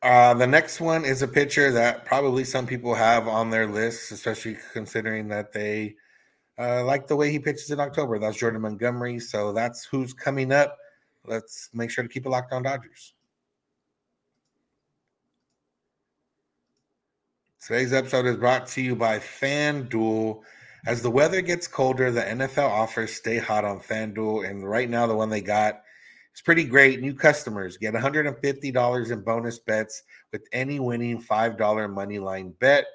Uh, 0.00 0.32
the 0.34 0.46
next 0.46 0.80
one 0.80 1.04
is 1.04 1.22
a 1.22 1.28
pitcher 1.28 1.72
that 1.72 2.04
probably 2.04 2.44
some 2.44 2.66
people 2.66 2.94
have 2.94 3.26
on 3.26 3.50
their 3.50 3.66
list, 3.66 4.12
especially 4.12 4.56
considering 4.72 5.28
that 5.28 5.52
they 5.52 5.96
uh, 6.56 6.84
like 6.84 7.06
the 7.06 7.16
way 7.16 7.30
he 7.30 7.38
pitches 7.38 7.70
in 7.70 7.80
October. 7.80 8.18
That's 8.18 8.36
Jordan 8.36 8.62
Montgomery. 8.62 9.18
So 9.18 9.52
that's 9.52 9.84
who's 9.84 10.12
coming 10.12 10.52
up. 10.52 10.76
Let's 11.26 11.68
make 11.74 11.90
sure 11.90 12.04
to 12.04 12.08
keep 12.08 12.26
it 12.26 12.30
locked 12.30 12.52
on 12.52 12.62
Dodgers. 12.62 13.12
Today's 17.68 17.92
episode 17.92 18.24
is 18.24 18.38
brought 18.38 18.66
to 18.68 18.80
you 18.80 18.96
by 18.96 19.18
FanDuel. 19.18 20.40
As 20.86 21.02
the 21.02 21.10
weather 21.10 21.42
gets 21.42 21.68
colder, 21.68 22.10
the 22.10 22.22
NFL 22.22 22.66
offers 22.66 23.12
stay 23.12 23.36
hot 23.36 23.62
on 23.66 23.78
FanDuel. 23.80 24.48
And 24.48 24.66
right 24.66 24.88
now, 24.88 25.06
the 25.06 25.14
one 25.14 25.28
they 25.28 25.42
got 25.42 25.82
is 26.34 26.40
pretty 26.40 26.64
great. 26.64 27.02
New 27.02 27.12
customers 27.12 27.76
get 27.76 27.92
$150 27.92 29.10
in 29.10 29.20
bonus 29.20 29.58
bets 29.58 30.02
with 30.32 30.48
any 30.50 30.80
winning 30.80 31.22
$5 31.22 31.92
money 31.92 32.18
line 32.18 32.54
bet. 32.58 32.86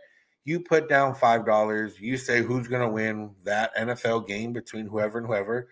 You 0.43 0.59
put 0.59 0.89
down 0.89 1.13
$5, 1.13 1.99
you 1.99 2.17
say 2.17 2.41
who's 2.41 2.67
going 2.67 2.81
to 2.81 2.89
win 2.89 3.29
that 3.43 3.75
NFL 3.75 4.27
game 4.27 4.53
between 4.53 4.87
whoever 4.87 5.19
and 5.19 5.27
whoever, 5.27 5.67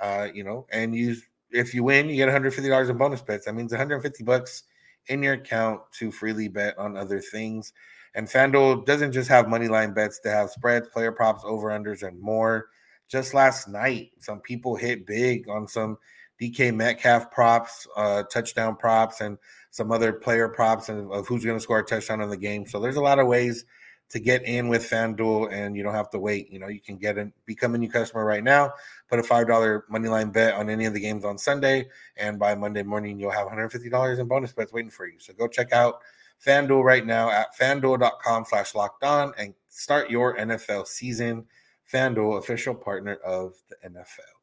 uh, 0.00 0.28
you 0.32 0.44
know, 0.44 0.66
and 0.72 0.96
you 0.96 1.16
if 1.50 1.74
you 1.74 1.84
win, 1.84 2.08
you 2.08 2.16
get 2.16 2.30
$150 2.30 2.88
in 2.88 2.96
bonus 2.96 3.20
bets. 3.20 3.44
That 3.44 3.54
means 3.54 3.72
150 3.72 4.24
bucks 4.24 4.62
in 5.08 5.22
your 5.22 5.34
account 5.34 5.82
to 5.98 6.10
freely 6.10 6.48
bet 6.48 6.78
on 6.78 6.96
other 6.96 7.20
things. 7.20 7.74
And 8.16 8.26
FanDuel 8.26 8.86
doesn't 8.86 9.12
just 9.12 9.28
have 9.28 9.46
money 9.46 9.68
line 9.68 9.92
bets, 9.92 10.20
they 10.24 10.30
have 10.30 10.50
spreads, 10.50 10.88
player 10.88 11.12
props, 11.12 11.44
over 11.44 11.68
unders, 11.68 12.02
and 12.02 12.18
more. 12.18 12.68
Just 13.08 13.34
last 13.34 13.68
night, 13.68 14.10
some 14.18 14.40
people 14.40 14.74
hit 14.74 15.06
big 15.06 15.48
on 15.48 15.68
some 15.68 15.98
DK 16.40 16.74
Metcalf 16.74 17.30
props, 17.30 17.86
uh, 17.94 18.22
touchdown 18.24 18.74
props, 18.74 19.20
and 19.20 19.36
some 19.70 19.92
other 19.92 20.14
player 20.14 20.48
props 20.48 20.88
and 20.88 21.12
of 21.12 21.28
who's 21.28 21.44
going 21.44 21.58
to 21.58 21.62
score 21.62 21.80
a 21.80 21.84
touchdown 21.84 22.22
in 22.22 22.30
the 22.30 22.36
game. 22.36 22.66
So 22.66 22.80
there's 22.80 22.96
a 22.96 23.02
lot 23.02 23.18
of 23.18 23.26
ways 23.26 23.66
to 24.08 24.18
get 24.18 24.44
in 24.44 24.68
with 24.68 24.88
FanDuel 24.88 25.52
and 25.52 25.76
you 25.76 25.82
don't 25.82 25.94
have 25.94 26.10
to 26.10 26.18
wait. 26.18 26.50
You 26.50 26.58
know, 26.58 26.68
you 26.68 26.80
can 26.80 26.96
get 26.96 27.18
in, 27.18 27.32
become 27.44 27.74
a 27.74 27.78
new 27.78 27.90
customer 27.90 28.24
right 28.24 28.42
now, 28.42 28.72
put 29.10 29.18
a 29.18 29.22
$5 29.22 29.82
money 29.90 30.08
line 30.08 30.30
bet 30.30 30.54
on 30.54 30.70
any 30.70 30.86
of 30.86 30.94
the 30.94 31.00
games 31.00 31.24
on 31.24 31.36
Sunday, 31.36 31.88
and 32.16 32.38
by 32.38 32.54
Monday 32.54 32.82
morning, 32.82 33.18
you'll 33.18 33.30
have 33.30 33.48
$150 33.48 34.18
in 34.18 34.26
bonus 34.26 34.52
bets 34.52 34.72
waiting 34.72 34.90
for 34.90 35.06
you. 35.06 35.18
So 35.18 35.34
go 35.34 35.48
check 35.48 35.72
out 35.72 36.00
FanDuel 36.44 36.82
right 36.82 37.04
now 37.04 37.30
at 37.30 37.56
fanduel.com 37.56 38.44
slash 38.48 38.74
locked 38.74 39.04
on 39.04 39.32
and 39.38 39.54
start 39.68 40.10
your 40.10 40.36
NFL 40.36 40.86
season. 40.86 41.44
FanDuel, 41.92 42.38
official 42.38 42.74
partner 42.74 43.14
of 43.24 43.54
the 43.68 43.76
NFL. 43.88 44.36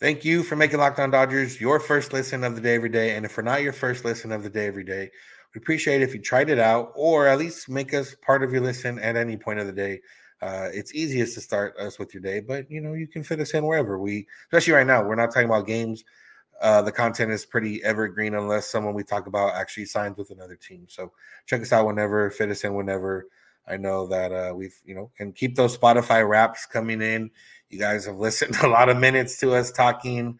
Thank 0.00 0.24
you 0.24 0.42
for 0.42 0.56
making 0.56 0.80
Locked 0.80 0.98
On 0.98 1.12
Dodgers 1.12 1.60
your 1.60 1.78
first 1.78 2.12
listen 2.12 2.42
of 2.42 2.56
the 2.56 2.60
day 2.60 2.74
every 2.74 2.88
day. 2.88 3.14
And 3.14 3.24
if 3.24 3.36
we're 3.36 3.44
not 3.44 3.62
your 3.62 3.72
first 3.72 4.04
listen 4.04 4.32
of 4.32 4.42
the 4.42 4.50
day 4.50 4.66
every 4.66 4.82
day, 4.82 5.08
we 5.54 5.60
appreciate 5.60 6.02
if 6.02 6.12
you 6.12 6.20
tried 6.20 6.50
it 6.50 6.58
out 6.58 6.92
or 6.96 7.28
at 7.28 7.38
least 7.38 7.68
make 7.68 7.94
us 7.94 8.16
part 8.20 8.42
of 8.42 8.50
your 8.50 8.62
listen 8.62 8.98
at 8.98 9.16
any 9.16 9.36
point 9.36 9.60
of 9.60 9.66
the 9.66 9.72
day. 9.72 10.00
Uh, 10.40 10.68
it's 10.72 10.92
easiest 10.92 11.34
to 11.34 11.40
start 11.40 11.76
us 11.78 12.00
with 12.00 12.12
your 12.12 12.20
day, 12.20 12.40
but 12.40 12.68
you 12.68 12.80
know 12.80 12.94
you 12.94 13.06
can 13.06 13.22
fit 13.22 13.38
us 13.38 13.54
in 13.54 13.64
wherever 13.64 13.96
we, 13.96 14.26
especially 14.46 14.72
right 14.72 14.88
now. 14.88 15.04
We're 15.04 15.14
not 15.14 15.32
talking 15.32 15.48
about 15.48 15.68
games. 15.68 16.02
Uh, 16.62 16.80
the 16.80 16.92
content 16.92 17.32
is 17.32 17.44
pretty 17.44 17.82
evergreen 17.82 18.34
unless 18.34 18.70
someone 18.70 18.94
we 18.94 19.02
talk 19.02 19.26
about 19.26 19.54
actually 19.54 19.84
signs 19.84 20.16
with 20.16 20.30
another 20.30 20.54
team. 20.54 20.86
So 20.88 21.10
check 21.44 21.60
us 21.60 21.72
out 21.72 21.86
whenever, 21.86 22.30
fit 22.30 22.50
us 22.50 22.62
in 22.62 22.74
whenever. 22.74 23.26
I 23.66 23.76
know 23.76 24.06
that 24.06 24.32
uh, 24.32 24.54
we've, 24.54 24.80
you 24.84 24.94
know, 24.94 25.10
and 25.18 25.34
keep 25.34 25.56
those 25.56 25.76
Spotify 25.76 26.26
wraps 26.26 26.64
coming 26.64 27.02
in. 27.02 27.32
You 27.68 27.80
guys 27.80 28.06
have 28.06 28.16
listened 28.18 28.56
a 28.62 28.68
lot 28.68 28.88
of 28.88 28.96
minutes 28.96 29.38
to 29.40 29.54
us 29.54 29.72
talking, 29.72 30.38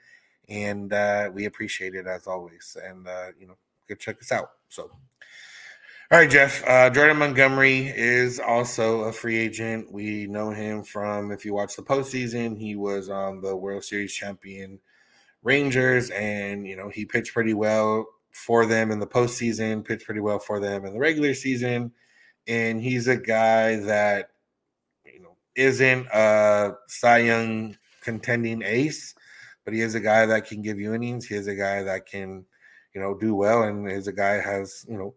and 0.49 0.93
uh, 0.93 1.29
we 1.35 1.47
appreciate 1.47 1.97
it 1.97 2.07
as 2.07 2.29
always. 2.29 2.77
And 2.81 3.09
uh, 3.09 3.29
you 3.39 3.49
know, 3.49 3.57
go 3.89 3.97
check 3.97 4.21
us 4.21 4.31
out. 4.31 4.53
So, 4.69 4.85
all 6.13 6.19
right, 6.19 6.31
Jeff. 6.31 6.63
Uh, 6.69 6.89
Jordan 6.91 7.17
Montgomery 7.17 7.89
is 7.89 8.39
also 8.39 9.03
a 9.03 9.13
free 9.13 9.39
agent. 9.39 9.91
We 9.91 10.29
know 10.29 10.51
him 10.51 10.85
from 10.85 11.33
if 11.33 11.45
you 11.45 11.53
watch 11.53 11.75
the 11.75 11.83
postseason, 11.83 12.57
he 12.57 12.77
was 12.77 13.09
on 13.09 13.41
the 13.41 13.57
World 13.57 13.83
Series 13.83 14.13
champion 14.13 14.79
Rangers, 15.43 16.11
and 16.11 16.67
you 16.67 16.77
know 16.77 16.89
he 16.89 17.05
pitched 17.05 17.35
pretty 17.35 17.55
well 17.55 18.07
for 18.33 18.67
them 18.67 18.91
in 18.91 18.99
the 18.99 19.07
postseason. 19.07 19.85
Pitched 19.85 20.07
pretty 20.07 20.21
well 20.21 20.39
for 20.39 20.61
them 20.61 20.85
in 20.85 20.93
the 20.93 20.99
regular 21.01 21.35
season, 21.35 21.93
and 22.47 22.81
he's 22.81 23.09
a 23.09 23.17
guy 23.17 23.77
that 23.77 24.31
you 25.05 25.21
know 25.21 25.37
isn't 25.57 26.07
a 26.13 26.75
Cy 26.89 27.19
Young 27.19 27.77
contending 28.03 28.63
ace, 28.63 29.15
but 29.65 29.75
he 29.75 29.81
is 29.81 29.95
a 29.95 30.01
guy 30.01 30.27
that 30.27 30.47
can 30.47 30.61
give 30.61 30.79
you 30.79 30.95
innings. 30.95 31.27
He 31.27 31.35
is 31.35 31.47
a 31.47 31.55
guy 31.55 31.83
that 31.83 32.07
can, 32.07 32.45
you 32.95 33.01
know, 33.01 33.17
do 33.17 33.35
well, 33.35 33.63
and 33.63 33.91
is 33.91 34.09
a 34.09 34.13
guy 34.13 34.41
has, 34.41 34.85
you 34.89 34.99
know, 34.99 35.15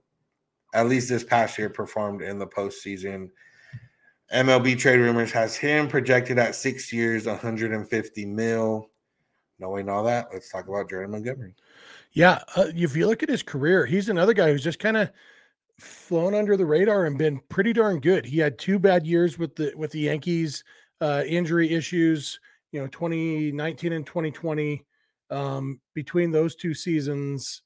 at 0.74 0.88
least 0.88 1.10
this 1.10 1.24
past 1.24 1.58
year 1.58 1.70
performed 1.70 2.22
in 2.22 2.39
the 2.39 2.48
postseason. 2.48 3.29
MLB 4.34 4.77
trade 4.77 5.00
rumors 5.00 5.32
has 5.32 5.55
him 5.55 5.88
projected 5.88 6.39
at 6.39 6.55
six 6.55 6.91
years, 6.91 7.25
150 7.25 8.25
mil. 8.25 8.89
Knowing 9.60 9.90
all 9.90 10.04
that, 10.04 10.28
let's 10.34 10.50
talk 10.50 10.68
about 10.68 10.90
Jordan 10.90 11.12
Montgomery. 11.12 11.54
Yeah, 12.12 12.40
uh, 12.56 12.66
if 12.74 12.96
you 12.96 13.08
look 13.08 13.24
at 13.24 13.30
his 13.30 13.44
career, 13.44 13.86
he's 13.86 14.10
another 14.10 14.34
guy 14.34 14.52
who's 14.52 14.64
just 14.64 14.80
kind 14.80 14.98
of 14.98 15.12
flown 15.80 16.34
under 16.34 16.56
the 16.58 16.66
radar 16.66 17.06
and 17.06 17.18
been 17.18 17.40
pretty 17.50 17.74
darn 17.74 18.00
good. 18.00 18.26
He 18.26 18.40
had 18.40 18.58
two 18.58 18.80
bad 18.80 19.06
years 19.06 19.38
with 19.38 19.56
the 19.56 19.74
with 19.76 19.92
the 19.92 20.00
Yankees, 20.00 20.64
uh, 21.02 21.24
injury 21.28 21.72
issues. 21.72 22.40
You 22.72 22.82
know, 22.82 22.88
2019 22.88 23.94
and 23.94 24.06
2020. 24.06 24.86
Um, 25.32 25.80
between 25.94 26.32
those 26.32 26.56
two 26.56 26.74
seasons, 26.74 27.64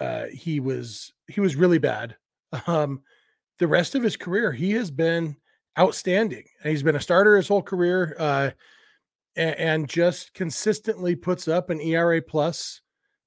uh, 0.00 0.26
he 0.32 0.60
was 0.60 1.12
he 1.28 1.40
was 1.40 1.56
really 1.56 1.78
bad. 1.78 2.16
Um, 2.68 3.02
the 3.58 3.66
rest 3.66 3.94
of 3.94 4.02
his 4.02 4.16
career, 4.16 4.52
he 4.52 4.72
has 4.72 4.90
been 4.90 5.36
outstanding. 5.78 6.44
He's 6.62 6.82
been 6.82 6.96
a 6.96 7.00
starter 7.00 7.36
his 7.36 7.48
whole 7.48 7.62
career, 7.62 8.14
uh, 8.18 8.50
and, 9.36 9.56
and 9.56 9.88
just 9.88 10.34
consistently 10.34 11.14
puts 11.14 11.48
up 11.48 11.70
an 11.70 11.80
ERA 11.80 12.20
plus 12.22 12.80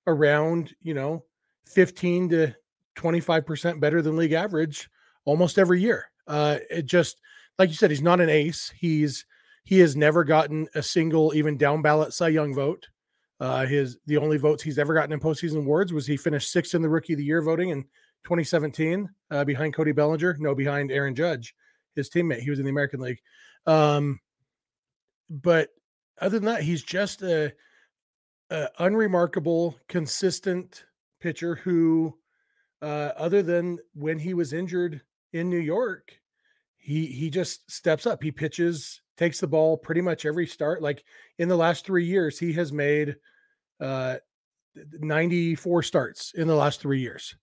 around 0.05 0.73
you 0.81 0.93
know 0.93 1.23
15 1.67 2.29
to 2.29 2.55
25% 2.97 3.79
better 3.79 4.01
than 4.01 4.17
league 4.17 4.33
average 4.33 4.89
almost 5.25 5.57
every 5.57 5.81
year. 5.81 6.09
Uh, 6.25 6.57
it 6.69 6.85
just, 6.85 7.21
like 7.57 7.69
you 7.69 7.75
said, 7.75 7.89
he's 7.89 8.01
not 8.01 8.19
an 8.19 8.29
ace. 8.29 8.73
He's, 8.75 9.25
he 9.63 9.79
has 9.79 9.95
never 9.95 10.23
gotten 10.23 10.67
a 10.75 10.81
single, 10.81 11.33
even 11.35 11.57
down 11.57 11.81
ballot 11.81 12.13
Cy 12.13 12.29
Young 12.29 12.55
vote. 12.55 12.87
Uh, 13.39 13.65
his, 13.65 13.97
the 14.07 14.17
only 14.17 14.37
votes 14.37 14.63
he's 14.63 14.79
ever 14.79 14.93
gotten 14.93 15.11
in 15.13 15.19
postseason 15.19 15.57
awards 15.57 15.93
was 15.93 16.07
he 16.07 16.17
finished 16.17 16.51
sixth 16.51 16.73
in 16.73 16.81
the 16.81 16.89
rookie 16.89 17.13
of 17.13 17.19
the 17.19 17.25
year 17.25 17.41
voting 17.41 17.69
in 17.69 17.83
2017 18.23 19.07
uh, 19.29 19.43
behind 19.43 19.75
Cody 19.75 19.91
Bellinger. 19.91 20.37
No, 20.39 20.55
behind 20.55 20.91
Aaron 20.91 21.13
Judge, 21.13 21.53
his 21.95 22.09
teammate. 22.09 22.39
He 22.39 22.49
was 22.49 22.59
in 22.59 22.65
the 22.65 22.71
American 22.71 22.99
League. 22.99 23.21
Um, 23.67 24.19
but 25.29 25.69
other 26.19 26.39
than 26.39 26.45
that, 26.45 26.63
he's 26.63 26.83
just 26.83 27.21
a, 27.21 27.53
a 28.49 28.69
unremarkable, 28.79 29.77
consistent 29.87 30.85
pitcher 31.19 31.55
who 31.55 32.17
uh, 32.81 33.11
other 33.17 33.41
than 33.41 33.79
when 33.93 34.19
he 34.19 34.33
was 34.33 34.53
injured 34.53 35.01
in 35.33 35.49
New 35.49 35.59
York, 35.59 36.19
he 36.77 37.07
he 37.07 37.29
just 37.29 37.69
steps 37.69 38.05
up. 38.05 38.21
He 38.21 38.31
pitches, 38.31 39.01
takes 39.17 39.39
the 39.39 39.47
ball 39.47 39.77
pretty 39.77 40.01
much 40.01 40.25
every 40.25 40.47
start. 40.47 40.81
Like 40.81 41.03
in 41.37 41.49
the 41.49 41.55
last 41.55 41.85
three 41.85 42.05
years, 42.05 42.37
he 42.39 42.53
has 42.53 42.71
made 42.71 43.15
uh, 43.79 44.17
94 44.99 45.83
starts 45.83 46.33
in 46.33 46.47
the 46.47 46.55
last 46.55 46.79
three 46.79 47.01
years. 47.01 47.35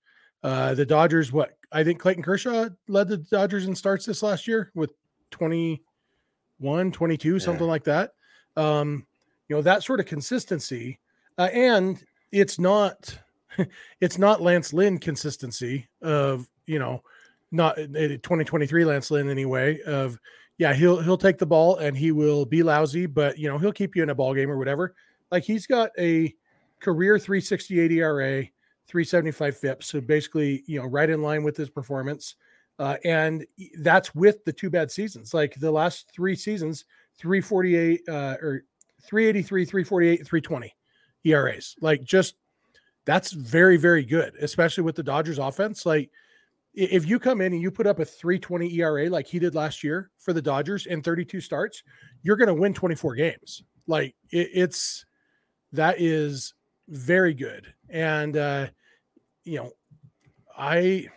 Uh, 0.42 0.74
the 0.74 0.86
Dodgers, 0.86 1.32
what 1.32 1.56
I 1.72 1.84
think 1.84 2.00
Clayton 2.00 2.22
Kershaw 2.22 2.68
led 2.86 3.08
the 3.08 3.16
Dodgers 3.16 3.66
in 3.66 3.74
starts 3.74 4.06
this 4.06 4.22
last 4.22 4.46
year 4.46 4.70
with 4.74 4.92
21, 5.30 6.92
22, 6.92 7.32
yeah. 7.32 7.38
something 7.38 7.66
like 7.66 7.84
that. 7.84 8.12
Um, 8.56 9.06
you 9.48 9.56
know, 9.56 9.62
that 9.62 9.82
sort 9.82 10.00
of 10.00 10.06
consistency. 10.06 10.98
Uh, 11.36 11.48
and 11.52 12.02
it's 12.32 12.58
not 12.58 13.16
it's 14.00 14.18
not 14.18 14.42
Lance 14.42 14.72
Lynn 14.72 14.98
consistency 14.98 15.88
of 16.02 16.48
you 16.66 16.78
know 16.78 17.02
not 17.50 17.78
eh, 17.78 18.16
2023 18.22 18.84
Lance 18.84 19.10
Lynn 19.10 19.30
anyway 19.30 19.80
of 19.82 20.18
yeah 20.58 20.74
he'll 20.74 21.00
he'll 21.00 21.18
take 21.18 21.38
the 21.38 21.46
ball 21.46 21.76
and 21.76 21.96
he 21.96 22.12
will 22.12 22.44
be 22.44 22.62
lousy 22.62 23.06
but 23.06 23.38
you 23.38 23.48
know 23.48 23.58
he'll 23.58 23.72
keep 23.72 23.94
you 23.96 24.02
in 24.02 24.10
a 24.10 24.14
ball 24.14 24.34
game 24.34 24.50
or 24.50 24.58
whatever 24.58 24.94
like 25.30 25.44
he's 25.44 25.66
got 25.66 25.90
a 25.98 26.34
career 26.80 27.18
368 27.18 27.92
ERA 27.92 28.42
375 28.86 29.56
FIP 29.56 29.82
so 29.82 30.00
basically 30.00 30.62
you 30.66 30.80
know 30.80 30.86
right 30.86 31.10
in 31.10 31.22
line 31.22 31.42
with 31.42 31.56
his 31.56 31.70
performance 31.70 32.34
uh, 32.80 32.96
and 33.04 33.46
that's 33.78 34.14
with 34.16 34.44
the 34.44 34.52
two 34.52 34.68
bad 34.68 34.90
seasons 34.90 35.32
like 35.32 35.54
the 35.54 35.70
last 35.70 36.10
three 36.12 36.34
seasons 36.34 36.84
348 37.18 38.00
uh, 38.08 38.36
or 38.40 38.64
383 39.02 39.64
348 39.64 40.26
320 40.26 40.74
ERAs 41.24 41.74
like 41.80 42.02
just 42.02 42.34
that's 43.04 43.32
very, 43.32 43.76
very 43.76 44.04
good, 44.04 44.34
especially 44.40 44.84
with 44.84 44.96
the 44.96 45.02
Dodgers 45.02 45.38
offense. 45.38 45.84
Like, 45.84 46.10
if 46.72 47.06
you 47.06 47.18
come 47.18 47.40
in 47.40 47.52
and 47.52 47.62
you 47.62 47.70
put 47.70 47.86
up 47.86 48.00
a 48.00 48.04
320 48.04 48.74
ERA 48.74 49.08
like 49.08 49.26
he 49.26 49.38
did 49.38 49.54
last 49.54 49.84
year 49.84 50.10
for 50.18 50.32
the 50.32 50.42
Dodgers 50.42 50.86
in 50.86 51.02
32 51.02 51.40
starts, 51.40 51.82
you're 52.22 52.36
going 52.36 52.48
to 52.48 52.54
win 52.54 52.74
24 52.74 53.14
games. 53.14 53.62
Like, 53.86 54.14
it, 54.30 54.50
it's 54.52 55.04
that 55.72 56.00
is 56.00 56.54
very 56.88 57.34
good. 57.34 57.72
And, 57.90 58.36
uh, 58.36 58.66
you 59.44 59.58
know, 59.58 59.72
I, 60.56 61.08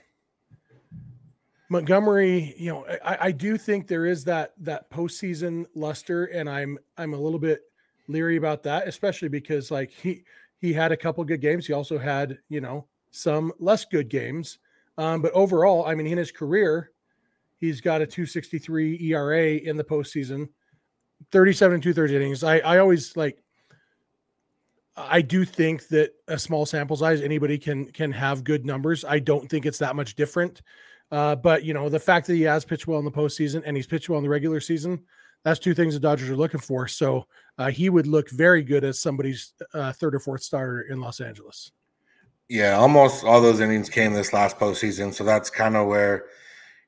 Montgomery, 1.69 2.55
you 2.57 2.71
know, 2.71 2.85
I, 3.03 3.17
I 3.21 3.31
do 3.31 3.57
think 3.57 3.87
there 3.87 4.05
is 4.05 4.23
that 4.25 4.53
that 4.59 4.89
postseason 4.89 5.65
luster, 5.75 6.25
and 6.25 6.49
I'm 6.49 6.77
I'm 6.97 7.13
a 7.13 7.17
little 7.17 7.39
bit 7.39 7.61
leery 8.07 8.37
about 8.37 8.63
that, 8.63 8.87
especially 8.87 9.27
because 9.27 9.69
like 9.69 9.91
he 9.91 10.23
he 10.59 10.73
had 10.73 10.91
a 10.91 10.97
couple 10.97 11.23
good 11.23 11.41
games. 11.41 11.67
He 11.67 11.73
also 11.73 11.97
had, 11.97 12.39
you 12.49 12.61
know, 12.61 12.87
some 13.11 13.51
less 13.59 13.85
good 13.85 14.09
games. 14.09 14.59
Um, 14.97 15.21
but 15.21 15.31
overall, 15.33 15.85
I 15.85 15.93
mean, 15.93 16.07
in 16.07 16.17
his 16.17 16.31
career, 16.31 16.91
he's 17.57 17.81
got 17.81 18.01
a 18.01 18.07
263 18.07 18.99
ERA 19.11 19.55
in 19.57 19.77
the 19.77 19.83
postseason, 19.83 20.49
37 21.31 21.75
and 21.75 21.83
two 21.83 21.93
thirds 21.93 22.13
innings. 22.13 22.43
I, 22.43 22.59
I 22.59 22.79
always 22.79 23.15
like, 23.15 23.43
I 24.95 25.21
do 25.21 25.45
think 25.45 25.87
that 25.89 26.13
a 26.27 26.39
small 26.39 26.65
sample 26.65 26.95
size, 26.95 27.21
anybody 27.21 27.59
can 27.59 27.85
can 27.91 28.11
have 28.13 28.43
good 28.43 28.65
numbers. 28.65 29.05
I 29.05 29.19
don't 29.19 29.47
think 29.47 29.67
it's 29.67 29.77
that 29.77 29.95
much 29.95 30.15
different. 30.15 30.63
Uh, 31.11 31.35
but 31.35 31.63
you 31.63 31.73
know, 31.73 31.89
the 31.89 31.99
fact 31.99 32.27
that 32.27 32.35
he 32.35 32.41
has 32.43 32.65
pitched 32.65 32.87
well 32.87 32.99
in 32.99 33.05
the 33.05 33.11
postseason 33.11 33.63
and 33.65 33.77
he's 33.77 33.87
pitched 33.87 34.09
well 34.09 34.17
in 34.17 34.23
the 34.23 34.29
regular 34.29 34.59
season, 34.59 35.03
That's 35.43 35.59
two 35.59 35.73
things 35.73 35.93
the 35.93 35.99
Dodgers 35.99 36.29
are 36.29 36.35
looking 36.35 36.59
for. 36.59 36.87
So 36.87 37.25
uh, 37.57 37.69
he 37.69 37.89
would 37.89 38.07
look 38.07 38.29
very 38.29 38.61
good 38.63 38.83
as 38.83 38.99
somebody's 38.99 39.53
uh, 39.73 39.93
third 39.93 40.15
or 40.15 40.19
fourth 40.19 40.43
starter 40.43 40.81
in 40.81 40.99
Los 40.99 41.21
Angeles. 41.21 41.71
Yeah, 42.49 42.77
almost 42.77 43.23
all 43.25 43.41
those 43.41 43.59
innings 43.59 43.89
came 43.89 44.13
this 44.13 44.33
last 44.33 44.57
postseason. 44.57 45.13
So 45.13 45.23
that's 45.23 45.49
kind 45.49 45.75
of 45.75 45.87
where, 45.87 46.25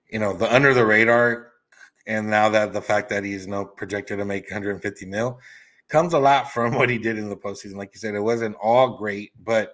you 0.10 0.20
know, 0.20 0.34
the 0.34 0.54
under 0.54 0.74
the 0.74 0.86
radar, 0.86 1.52
and 2.08 2.30
now 2.30 2.50
that 2.50 2.74
the 2.74 2.82
fact 2.82 3.10
that 3.10 3.24
he's 3.24 3.46
know 3.46 3.66
projected 3.66 4.20
to 4.20 4.26
make 4.26 4.50
150 4.50 5.06
mil 5.06 5.40
comes 5.90 6.14
a 6.14 6.20
lot 6.20 6.52
from 6.52 6.76
what 6.76 6.90
he 6.90 6.98
did 6.98 7.18
in 7.18 7.30
the 7.30 7.36
postseason. 7.36 7.76
Like 7.76 7.92
you 7.94 8.00
said, 8.00 8.16
it 8.16 8.22
wasn't 8.22 8.56
all 8.62 8.98
great, 8.98 9.32
but 9.44 9.74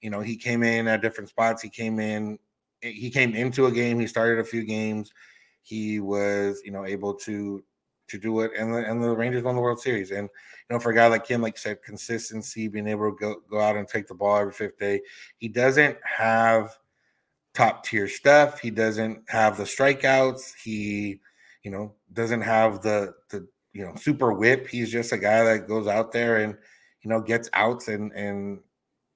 you 0.00 0.10
know, 0.10 0.20
he 0.20 0.36
came 0.36 0.62
in 0.62 0.86
at 0.86 1.02
different 1.02 1.30
spots. 1.30 1.62
He 1.62 1.70
came 1.70 1.98
in, 1.98 2.38
he 2.92 3.10
came 3.10 3.34
into 3.34 3.66
a 3.66 3.72
game. 3.72 3.98
He 3.98 4.06
started 4.06 4.38
a 4.38 4.44
few 4.44 4.64
games. 4.64 5.12
He 5.62 6.00
was, 6.00 6.60
you 6.64 6.70
know, 6.70 6.84
able 6.84 7.14
to 7.14 7.62
to 8.08 8.18
do 8.18 8.40
it, 8.40 8.52
and 8.58 8.74
the 8.74 8.78
and 8.78 9.02
the 9.02 9.16
Rangers 9.16 9.42
won 9.42 9.54
the 9.54 9.60
World 9.60 9.80
Series. 9.80 10.10
And 10.10 10.28
you 10.68 10.74
know, 10.74 10.78
for 10.78 10.90
a 10.90 10.94
guy 10.94 11.06
like 11.06 11.26
him, 11.26 11.40
like 11.40 11.56
said, 11.56 11.82
consistency, 11.82 12.68
being 12.68 12.86
able 12.86 13.10
to 13.10 13.16
go 13.16 13.36
go 13.50 13.60
out 13.60 13.76
and 13.76 13.88
take 13.88 14.06
the 14.06 14.14
ball 14.14 14.36
every 14.36 14.52
fifth 14.52 14.78
day. 14.78 15.00
He 15.38 15.48
doesn't 15.48 15.96
have 16.04 16.76
top 17.54 17.84
tier 17.84 18.08
stuff. 18.08 18.60
He 18.60 18.70
doesn't 18.70 19.22
have 19.28 19.56
the 19.56 19.64
strikeouts. 19.64 20.52
He, 20.62 21.20
you 21.62 21.70
know, 21.70 21.94
doesn't 22.12 22.42
have 22.42 22.82
the 22.82 23.14
the 23.30 23.46
you 23.72 23.84
know 23.84 23.94
super 23.96 24.32
whip. 24.32 24.68
He's 24.68 24.92
just 24.92 25.12
a 25.12 25.18
guy 25.18 25.42
that 25.44 25.68
goes 25.68 25.86
out 25.86 26.12
there 26.12 26.36
and 26.36 26.56
you 27.02 27.10
know 27.10 27.20
gets 27.20 27.48
outs 27.54 27.88
and 27.88 28.12
and 28.12 28.60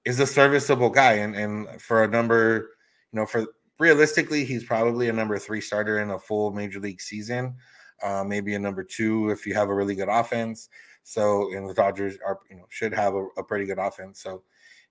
is 0.04 0.20
a 0.20 0.26
serviceable 0.26 0.90
guy. 0.90 1.14
And 1.14 1.37
and 1.37 1.80
for 1.80 2.04
a 2.04 2.08
number, 2.08 2.70
you 3.12 3.20
know, 3.20 3.26
for 3.26 3.46
realistically, 3.78 4.44
he's 4.44 4.64
probably 4.64 5.08
a 5.08 5.12
number 5.12 5.38
three 5.38 5.61
starter 5.61 6.00
in 6.00 6.11
a 6.11 6.18
full 6.18 6.52
major 6.52 6.80
league 6.80 7.00
season 7.00 7.56
uh, 8.02 8.25
maybe 8.25 8.54
a 8.54 8.58
number 8.58 8.82
two 8.82 9.30
if 9.30 9.47
you 9.47 9.54
have 9.54 9.68
a 9.68 9.75
really 9.75 9.94
good 9.94 10.08
offense. 10.08 10.68
So, 11.02 11.52
and 11.54 11.68
the 11.68 11.75
Dodgers 11.75 12.18
are, 12.25 12.38
you 12.50 12.56
know, 12.56 12.66
should 12.68 12.94
have 12.94 13.14
a, 13.14 13.26
a 13.38 13.42
pretty 13.42 13.64
good 13.64 13.78
offense. 13.78 14.20
So, 14.20 14.42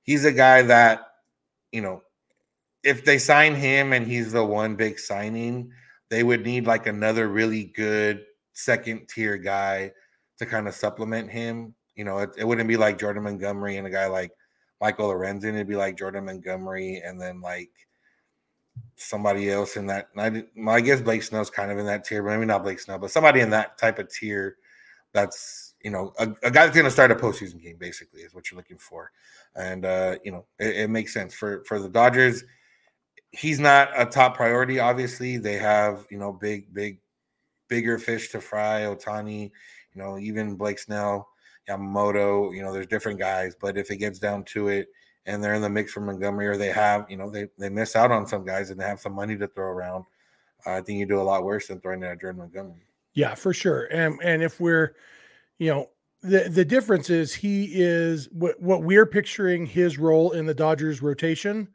he's 0.01 0.25
a 0.25 0.31
guy 0.31 0.63
that, 0.63 1.07
you 1.71 1.81
know, 1.81 2.01
if 2.83 3.05
they 3.05 3.17
sign 3.17 3.55
him 3.55 3.93
and 3.93 4.07
he's 4.07 4.31
the 4.31 4.43
one 4.43 4.75
big 4.75 4.99
signing, 4.99 5.71
they 6.09 6.23
would 6.23 6.43
need 6.43 6.65
like 6.65 6.87
another 6.87 7.27
really 7.27 7.65
good 7.65 8.25
second 8.53 9.07
tier 9.07 9.37
guy 9.37 9.91
to 10.39 10.45
kind 10.45 10.67
of 10.67 10.73
supplement 10.73 11.29
him. 11.29 11.75
You 11.95 12.05
know, 12.05 12.19
it, 12.19 12.29
it, 12.37 12.45
wouldn't 12.45 12.67
be 12.67 12.77
like 12.77 12.99
Jordan 12.99 13.23
Montgomery 13.23 13.77
and 13.77 13.87
a 13.87 13.89
guy 13.89 14.07
like 14.07 14.31
Michael 14.79 15.09
Lorenzen. 15.09 15.55
It'd 15.55 15.67
be 15.67 15.75
like 15.75 15.97
Jordan 15.97 16.25
Montgomery 16.25 17.01
and 17.05 17.19
then 17.19 17.41
like 17.41 17.71
somebody 18.97 19.49
else 19.49 19.77
in 19.77 19.85
that. 19.87 20.09
I, 20.17 20.43
I 20.67 20.81
guess 20.81 21.01
Blake 21.01 21.23
Snell's 21.23 21.49
kind 21.49 21.71
of 21.71 21.77
in 21.77 21.85
that 21.85 22.03
tier, 22.03 22.23
but 22.23 22.31
maybe 22.31 22.45
not 22.45 22.63
Blake 22.63 22.79
Snell, 22.79 22.99
but 22.99 23.11
somebody 23.11 23.39
in 23.41 23.49
that 23.51 23.77
type 23.77 23.99
of 23.99 24.09
tier. 24.09 24.57
That's 25.13 25.75
you 25.83 25.91
know 25.91 26.13
a, 26.19 26.23
a 26.43 26.51
guy 26.51 26.65
that's 26.65 26.75
going 26.75 26.85
to 26.85 26.91
start 26.91 27.11
a 27.11 27.15
postseason 27.15 27.61
game. 27.61 27.77
Basically, 27.79 28.21
is 28.21 28.33
what 28.33 28.51
you're 28.51 28.57
looking 28.57 28.77
for, 28.77 29.11
and 29.55 29.85
uh, 29.85 30.17
you 30.23 30.31
know 30.31 30.45
it, 30.59 30.75
it 30.75 30.89
makes 30.89 31.13
sense 31.13 31.33
for 31.33 31.63
for 31.63 31.79
the 31.79 31.89
Dodgers. 31.89 32.43
He's 33.31 33.59
not 33.59 33.89
a 33.95 34.05
top 34.05 34.35
priority. 34.35 34.79
Obviously, 34.79 35.37
they 35.37 35.57
have 35.57 36.05
you 36.09 36.17
know 36.17 36.33
big, 36.33 36.73
big, 36.73 36.99
bigger 37.67 37.97
fish 37.97 38.31
to 38.31 38.41
fry. 38.41 38.81
Ohtani, 38.81 39.51
you 39.93 40.01
know, 40.01 40.17
even 40.17 40.55
Blake 40.55 40.79
Snell, 40.79 41.29
Yamamoto. 41.69 42.53
You 42.53 42.63
know, 42.63 42.73
there's 42.73 42.87
different 42.87 43.19
guys, 43.19 43.55
but 43.59 43.77
if 43.77 43.91
it 43.91 43.97
gets 43.97 44.19
down 44.19 44.43
to 44.45 44.67
it, 44.67 44.87
and 45.27 45.43
they're 45.43 45.53
in 45.53 45.61
the 45.61 45.69
mix 45.69 45.91
for 45.91 45.99
Montgomery, 45.99 46.47
or 46.47 46.57
they 46.57 46.71
have, 46.71 47.05
you 47.09 47.17
know, 47.17 47.29
they 47.29 47.47
they 47.59 47.69
miss 47.69 47.95
out 47.95 48.11
on 48.11 48.25
some 48.25 48.45
guys 48.45 48.71
and 48.71 48.79
they 48.79 48.85
have 48.85 48.99
some 48.99 49.13
money 49.13 49.37
to 49.37 49.47
throw 49.47 49.67
around. 49.67 50.05
Uh, 50.65 50.71
I 50.71 50.81
think 50.81 50.99
you 50.99 51.05
do 51.05 51.21
a 51.21 51.21
lot 51.21 51.43
worse 51.43 51.67
than 51.67 51.79
throwing 51.81 52.03
at 52.03 52.19
Jordan 52.19 52.39
Montgomery. 52.39 52.87
Yeah, 53.13 53.35
for 53.35 53.53
sure. 53.53 53.85
And 53.85 54.19
and 54.23 54.41
if 54.41 54.59
we're, 54.59 54.95
you 55.59 55.69
know, 55.69 55.89
the 56.21 56.49
the 56.49 56.65
difference 56.65 57.09
is 57.09 57.33
he 57.33 57.69
is 57.73 58.29
what 58.31 58.59
what 58.59 58.83
we're 58.83 59.05
picturing 59.05 59.65
his 59.65 59.99
role 59.99 60.31
in 60.31 60.45
the 60.45 60.53
Dodgers 60.53 61.01
rotation 61.01 61.67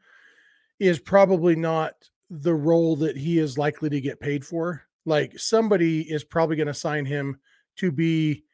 is 0.80 0.98
probably 0.98 1.54
not 1.54 1.92
the 2.30 2.54
role 2.54 2.96
that 2.96 3.16
he 3.16 3.38
is 3.38 3.58
likely 3.58 3.90
to 3.90 4.00
get 4.00 4.18
paid 4.18 4.44
for. 4.44 4.82
Like 5.04 5.38
somebody 5.38 6.00
is 6.00 6.24
probably 6.24 6.56
going 6.56 6.68
to 6.68 6.74
sign 6.74 7.04
him 7.04 7.38
to 7.76 7.92
be 7.92 8.44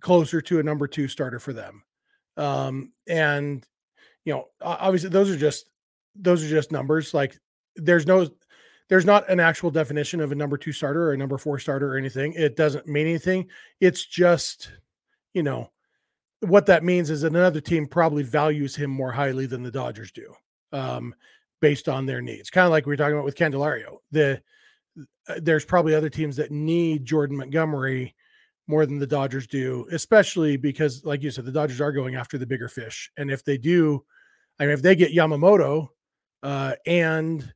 closer 0.00 0.40
to 0.40 0.60
a 0.60 0.62
number 0.62 0.86
two 0.86 1.08
starter 1.08 1.38
for 1.38 1.52
them. 1.52 1.82
Um, 2.36 2.92
and 3.08 3.66
you 4.24 4.32
know, 4.32 4.48
obviously 4.60 5.10
those 5.10 5.30
are 5.30 5.36
just 5.36 5.66
those 6.14 6.44
are 6.44 6.48
just 6.48 6.72
numbers. 6.72 7.14
Like 7.14 7.38
there's 7.76 8.06
no 8.06 8.28
there's 8.88 9.06
not 9.06 9.28
an 9.30 9.40
actual 9.40 9.70
definition 9.70 10.20
of 10.20 10.32
a 10.32 10.34
number 10.34 10.56
two 10.56 10.72
starter 10.72 11.08
or 11.08 11.12
a 11.12 11.16
number 11.16 11.38
four 11.38 11.58
starter 11.58 11.94
or 11.94 11.96
anything. 11.96 12.34
It 12.34 12.56
doesn't 12.56 12.86
mean 12.86 13.06
anything. 13.06 13.48
It's 13.80 14.04
just, 14.04 14.70
you 15.32 15.42
know, 15.42 15.70
what 16.40 16.66
that 16.66 16.84
means 16.84 17.08
is 17.08 17.22
that 17.22 17.32
another 17.32 17.60
team 17.60 17.86
probably 17.86 18.22
values 18.22 18.76
him 18.76 18.90
more 18.90 19.12
highly 19.12 19.46
than 19.46 19.62
the 19.62 19.70
Dodgers 19.70 20.12
do, 20.12 20.34
um, 20.72 21.14
based 21.60 21.88
on 21.88 22.04
their 22.04 22.20
needs. 22.20 22.50
Kind 22.50 22.66
of 22.66 22.70
like 22.72 22.84
we 22.84 22.94
are 22.94 22.96
talking 22.96 23.14
about 23.14 23.24
with 23.24 23.36
Candelario. 23.36 23.98
The 24.10 24.42
uh, 25.28 25.34
there's 25.40 25.64
probably 25.64 25.94
other 25.94 26.10
teams 26.10 26.36
that 26.36 26.50
need 26.50 27.04
Jordan 27.04 27.36
Montgomery 27.36 28.14
more 28.66 28.84
than 28.86 28.98
the 28.98 29.06
Dodgers 29.06 29.46
do, 29.46 29.86
especially 29.92 30.56
because, 30.56 31.04
like 31.04 31.22
you 31.22 31.30
said, 31.30 31.44
the 31.44 31.52
Dodgers 31.52 31.80
are 31.80 31.92
going 31.92 32.16
after 32.16 32.38
the 32.38 32.46
bigger 32.46 32.68
fish. 32.68 33.10
And 33.16 33.30
if 33.30 33.44
they 33.44 33.56
do, 33.56 34.04
I 34.62 34.66
mean, 34.66 34.74
if 34.74 34.82
they 34.82 34.94
get 34.94 35.12
Yamamoto 35.12 35.88
uh, 36.44 36.74
and 36.86 37.52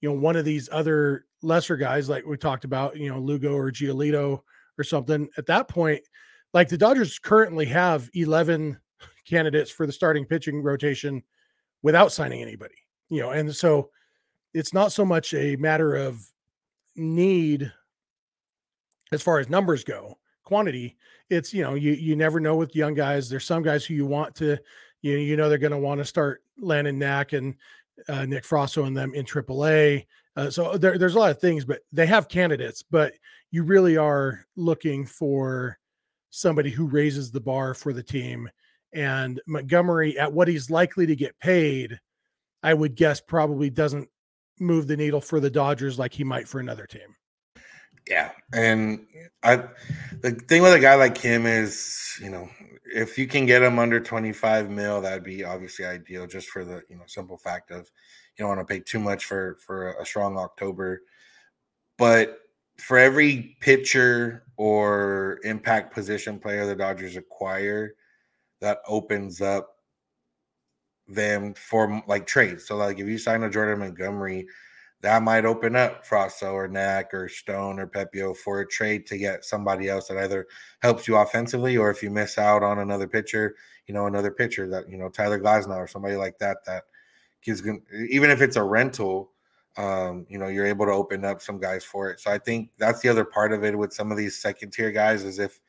you 0.00 0.08
know 0.08 0.14
one 0.14 0.36
of 0.36 0.44
these 0.44 0.68
other 0.70 1.26
lesser 1.42 1.76
guys 1.76 2.08
like 2.08 2.24
we 2.24 2.36
talked 2.36 2.64
about, 2.64 2.96
you 2.96 3.10
know 3.10 3.18
Lugo 3.18 3.54
or 3.54 3.72
Giolito 3.72 4.40
or 4.78 4.84
something, 4.84 5.28
at 5.36 5.46
that 5.46 5.66
point, 5.66 6.00
like 6.52 6.68
the 6.68 6.78
Dodgers 6.78 7.18
currently 7.18 7.64
have 7.66 8.08
eleven 8.14 8.78
candidates 9.28 9.68
for 9.68 9.84
the 9.84 9.92
starting 9.92 10.24
pitching 10.24 10.62
rotation 10.62 11.24
without 11.82 12.12
signing 12.12 12.40
anybody. 12.40 12.76
You 13.08 13.22
know, 13.22 13.30
and 13.30 13.52
so 13.52 13.90
it's 14.52 14.72
not 14.72 14.92
so 14.92 15.04
much 15.04 15.34
a 15.34 15.56
matter 15.56 15.96
of 15.96 16.24
need 16.94 17.72
as 19.10 19.22
far 19.22 19.40
as 19.40 19.48
numbers 19.48 19.82
go 19.82 20.18
quantity 20.44 20.96
it's 21.30 21.52
you 21.52 21.62
know 21.62 21.74
you 21.74 21.92
you 21.92 22.14
never 22.14 22.38
know 22.38 22.54
with 22.54 22.76
young 22.76 22.94
guys 22.94 23.28
there's 23.28 23.46
some 23.46 23.62
guys 23.62 23.84
who 23.84 23.94
you 23.94 24.04
want 24.04 24.34
to 24.34 24.58
you 25.04 25.18
you 25.18 25.36
know 25.36 25.48
they're 25.48 25.58
going 25.58 25.70
to 25.70 25.78
want 25.78 25.98
to 25.98 26.04
start 26.04 26.42
Landon 26.58 26.98
Knack 26.98 27.34
and 27.34 27.54
uh, 28.08 28.24
Nick 28.24 28.44
Frasso 28.44 28.86
and 28.86 28.96
them 28.96 29.14
in 29.14 29.26
AAA. 29.26 30.06
Uh, 30.34 30.50
so 30.50 30.76
there, 30.78 30.98
there's 30.98 31.14
a 31.14 31.18
lot 31.18 31.30
of 31.30 31.40
things, 31.40 31.64
but 31.64 31.80
they 31.92 32.06
have 32.06 32.28
candidates. 32.28 32.82
But 32.82 33.12
you 33.50 33.62
really 33.62 33.96
are 33.98 34.46
looking 34.56 35.04
for 35.04 35.78
somebody 36.30 36.70
who 36.70 36.86
raises 36.86 37.30
the 37.30 37.40
bar 37.40 37.74
for 37.74 37.92
the 37.92 38.02
team. 38.02 38.48
And 38.92 39.40
Montgomery, 39.46 40.18
at 40.18 40.32
what 40.32 40.48
he's 40.48 40.70
likely 40.70 41.06
to 41.06 41.14
get 41.14 41.38
paid, 41.38 42.00
I 42.62 42.72
would 42.72 42.96
guess 42.96 43.20
probably 43.20 43.70
doesn't 43.70 44.08
move 44.58 44.86
the 44.86 44.96
needle 44.96 45.20
for 45.20 45.38
the 45.38 45.50
Dodgers 45.50 45.98
like 45.98 46.14
he 46.14 46.24
might 46.24 46.48
for 46.48 46.60
another 46.60 46.86
team. 46.86 47.14
Yeah, 48.08 48.32
and 48.52 49.06
I 49.42 49.64
the 50.20 50.32
thing 50.32 50.62
with 50.62 50.74
a 50.74 50.80
guy 50.80 50.94
like 50.94 51.16
him 51.16 51.46
is, 51.46 52.18
you 52.20 52.30
know, 52.30 52.48
if 52.84 53.16
you 53.18 53.26
can 53.26 53.46
get 53.46 53.62
him 53.62 53.78
under 53.78 53.98
25 53.98 54.70
mil, 54.70 55.00
that'd 55.00 55.24
be 55.24 55.42
obviously 55.44 55.86
ideal 55.86 56.26
just 56.26 56.48
for 56.48 56.64
the, 56.64 56.82
you 56.88 56.96
know, 56.96 57.04
simple 57.06 57.38
fact 57.38 57.70
of 57.70 57.90
you 58.36 58.42
don't 58.42 58.56
want 58.56 58.66
to 58.66 58.72
pay 58.72 58.80
too 58.80 59.00
much 59.00 59.24
for 59.24 59.56
for 59.64 59.94
a 60.00 60.04
strong 60.06 60.36
October. 60.36 61.02
But 61.96 62.40
for 62.78 62.98
every 62.98 63.56
pitcher 63.60 64.44
or 64.56 65.40
impact 65.44 65.94
position 65.94 66.38
player 66.38 66.66
the 66.66 66.76
Dodgers 66.76 67.16
acquire, 67.16 67.94
that 68.60 68.78
opens 68.86 69.40
up 69.40 69.76
them 71.06 71.54
for 71.54 72.02
like 72.06 72.26
trades. 72.26 72.66
So 72.66 72.76
like 72.76 72.98
if 72.98 73.06
you 73.06 73.18
sign 73.18 73.42
a 73.42 73.50
Jordan 73.50 73.80
Montgomery, 73.80 74.46
that 75.04 75.22
might 75.22 75.44
open 75.44 75.76
up 75.76 76.06
Frasso 76.06 76.54
or 76.54 76.66
Knack 76.66 77.12
or 77.12 77.28
Stone 77.28 77.78
or 77.78 77.86
Pepiot 77.86 78.38
for 78.38 78.60
a 78.60 78.66
trade 78.66 79.06
to 79.08 79.18
get 79.18 79.44
somebody 79.44 79.90
else 79.90 80.08
that 80.08 80.16
either 80.16 80.46
helps 80.80 81.06
you 81.06 81.16
offensively 81.16 81.76
or 81.76 81.90
if 81.90 82.02
you 82.02 82.08
miss 82.08 82.38
out 82.38 82.62
on 82.62 82.78
another 82.78 83.06
pitcher, 83.06 83.54
you 83.86 83.92
know, 83.92 84.06
another 84.06 84.30
pitcher 84.30 84.66
that, 84.66 84.88
you 84.88 84.96
know, 84.96 85.10
Tyler 85.10 85.38
Glasnow 85.38 85.76
or 85.76 85.86
somebody 85.86 86.16
like 86.16 86.38
that, 86.38 86.64
that 86.64 86.84
gives, 87.42 87.62
even 88.08 88.30
if 88.30 88.40
it's 88.40 88.56
a 88.56 88.62
rental, 88.62 89.30
um, 89.76 90.24
you 90.30 90.38
know, 90.38 90.48
you're 90.48 90.64
able 90.64 90.86
to 90.86 90.92
open 90.92 91.22
up 91.22 91.42
some 91.42 91.60
guys 91.60 91.84
for 91.84 92.08
it. 92.08 92.18
So 92.18 92.30
I 92.30 92.38
think 92.38 92.70
that's 92.78 93.00
the 93.00 93.10
other 93.10 93.26
part 93.26 93.52
of 93.52 93.62
it 93.62 93.76
with 93.76 93.92
some 93.92 94.10
of 94.10 94.16
these 94.16 94.40
second 94.40 94.70
tier 94.70 94.90
guys 94.90 95.22
is 95.22 95.38
if 95.38 95.60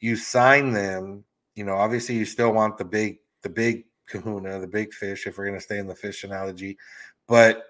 you 0.00 0.16
sign 0.16 0.72
them, 0.72 1.24
you 1.56 1.64
know, 1.64 1.74
obviously 1.74 2.14
you 2.14 2.24
still 2.24 2.54
want 2.54 2.78
the 2.78 2.86
big, 2.86 3.18
the 3.42 3.50
big 3.50 3.84
kahuna, 4.06 4.60
the 4.60 4.66
big 4.66 4.94
fish, 4.94 5.26
if 5.26 5.36
we're 5.36 5.44
going 5.44 5.58
to 5.58 5.62
stay 5.62 5.76
in 5.76 5.86
the 5.86 5.94
fish 5.94 6.24
analogy, 6.24 6.78
but 7.28 7.66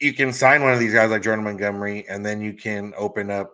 you 0.00 0.12
can 0.12 0.32
sign 0.32 0.62
one 0.62 0.72
of 0.72 0.78
these 0.78 0.92
guys 0.92 1.10
like 1.10 1.22
Jordan 1.22 1.44
Montgomery, 1.44 2.06
and 2.08 2.24
then 2.24 2.40
you 2.40 2.52
can 2.52 2.92
open 2.96 3.30
up 3.30 3.52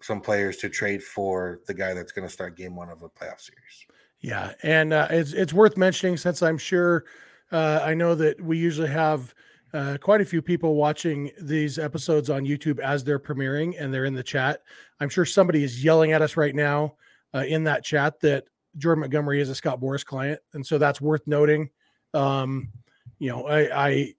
some 0.00 0.20
players 0.20 0.56
to 0.58 0.68
trade 0.68 1.02
for 1.02 1.60
the 1.66 1.74
guy 1.74 1.94
that's 1.94 2.12
going 2.12 2.26
to 2.26 2.32
start 2.32 2.56
game 2.56 2.74
one 2.74 2.88
of 2.88 3.02
a 3.02 3.08
playoff 3.08 3.40
series. 3.40 3.86
Yeah, 4.20 4.52
and 4.62 4.92
uh, 4.92 5.08
it's 5.10 5.32
it's 5.32 5.52
worth 5.52 5.76
mentioning 5.76 6.16
since 6.16 6.42
I'm 6.42 6.58
sure 6.58 7.04
uh, 7.50 7.80
I 7.82 7.94
know 7.94 8.14
that 8.14 8.40
we 8.40 8.56
usually 8.56 8.88
have 8.88 9.34
uh, 9.74 9.96
quite 10.00 10.20
a 10.20 10.24
few 10.24 10.42
people 10.42 10.74
watching 10.74 11.30
these 11.40 11.78
episodes 11.78 12.30
on 12.30 12.44
YouTube 12.44 12.78
as 12.78 13.04
they're 13.04 13.18
premiering 13.18 13.74
and 13.78 13.92
they're 13.92 14.04
in 14.04 14.14
the 14.14 14.22
chat. 14.22 14.62
I'm 15.00 15.08
sure 15.08 15.24
somebody 15.24 15.64
is 15.64 15.82
yelling 15.82 16.12
at 16.12 16.22
us 16.22 16.36
right 16.36 16.54
now 16.54 16.96
uh, 17.34 17.44
in 17.46 17.64
that 17.64 17.84
chat 17.84 18.20
that 18.20 18.44
Jordan 18.76 19.00
Montgomery 19.00 19.40
is 19.40 19.48
a 19.48 19.54
Scott 19.54 19.80
Boras 19.80 20.04
client. 20.04 20.40
And 20.54 20.66
so 20.66 20.78
that's 20.78 21.00
worth 21.00 21.26
noting. 21.26 21.70
Um, 22.14 22.70
you 23.18 23.30
know, 23.30 23.46
I, 23.46 23.86
I, 23.88 24.14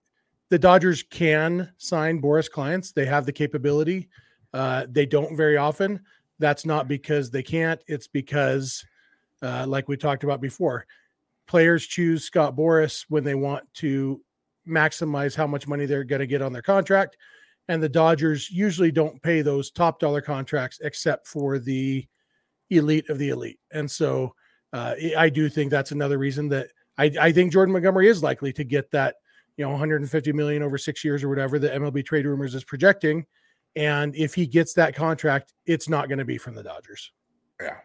the 0.53 0.59
Dodgers 0.59 1.01
can 1.01 1.73
sign 1.79 2.21
Boras 2.21 2.47
clients, 2.47 2.91
they 2.91 3.07
have 3.07 3.25
the 3.25 3.31
capability. 3.31 4.07
Uh, 4.53 4.85
they 4.87 5.03
don't 5.03 5.35
very 5.35 5.57
often. 5.57 5.99
That's 6.37 6.63
not 6.63 6.87
because 6.87 7.31
they 7.31 7.41
can't, 7.41 7.83
it's 7.87 8.07
because, 8.07 8.85
uh, 9.41 9.65
like 9.67 9.89
we 9.89 9.97
talked 9.97 10.23
about 10.23 10.41
before, 10.41 10.85
players 11.47 11.87
choose 11.87 12.25
Scott 12.25 12.55
Boras 12.55 13.03
when 13.09 13.23
they 13.23 13.33
want 13.33 13.63
to 13.77 14.21
maximize 14.67 15.33
how 15.35 15.47
much 15.47 15.67
money 15.67 15.87
they're 15.87 16.03
going 16.03 16.19
to 16.19 16.27
get 16.27 16.43
on 16.43 16.53
their 16.53 16.61
contract. 16.61 17.17
And 17.67 17.81
the 17.81 17.89
Dodgers 17.89 18.51
usually 18.51 18.91
don't 18.91 19.19
pay 19.23 19.41
those 19.41 19.71
top 19.71 19.99
dollar 19.99 20.21
contracts 20.21 20.79
except 20.83 21.25
for 21.25 21.57
the 21.57 22.05
elite 22.69 23.09
of 23.09 23.17
the 23.17 23.29
elite. 23.29 23.57
And 23.71 23.89
so 23.89 24.35
uh, 24.71 24.93
I 25.17 25.29
do 25.29 25.49
think 25.49 25.71
that's 25.71 25.93
another 25.93 26.19
reason 26.19 26.47
that 26.49 26.67
I, 26.95 27.11
I 27.19 27.31
think 27.31 27.51
Jordan 27.51 27.73
Montgomery 27.73 28.07
is 28.07 28.21
likely 28.21 28.53
to 28.53 28.63
get 28.63 28.91
that, 28.91 29.15
you 29.57 29.65
know, 29.65 29.71
150 29.71 30.33
million 30.33 30.63
over 30.63 30.77
six 30.77 31.03
years 31.03 31.23
or 31.23 31.29
whatever 31.29 31.59
the 31.59 31.69
MLB 31.69 32.05
trade 32.05 32.25
rumors 32.25 32.55
is 32.55 32.63
projecting. 32.63 33.25
And 33.75 34.15
if 34.15 34.33
he 34.33 34.45
gets 34.45 34.73
that 34.73 34.95
contract, 34.95 35.53
it's 35.65 35.89
not 35.89 36.07
going 36.07 36.19
to 36.19 36.25
be 36.25 36.37
from 36.37 36.55
the 36.55 36.63
Dodgers. 36.63 37.11
Yeah. 37.61 37.77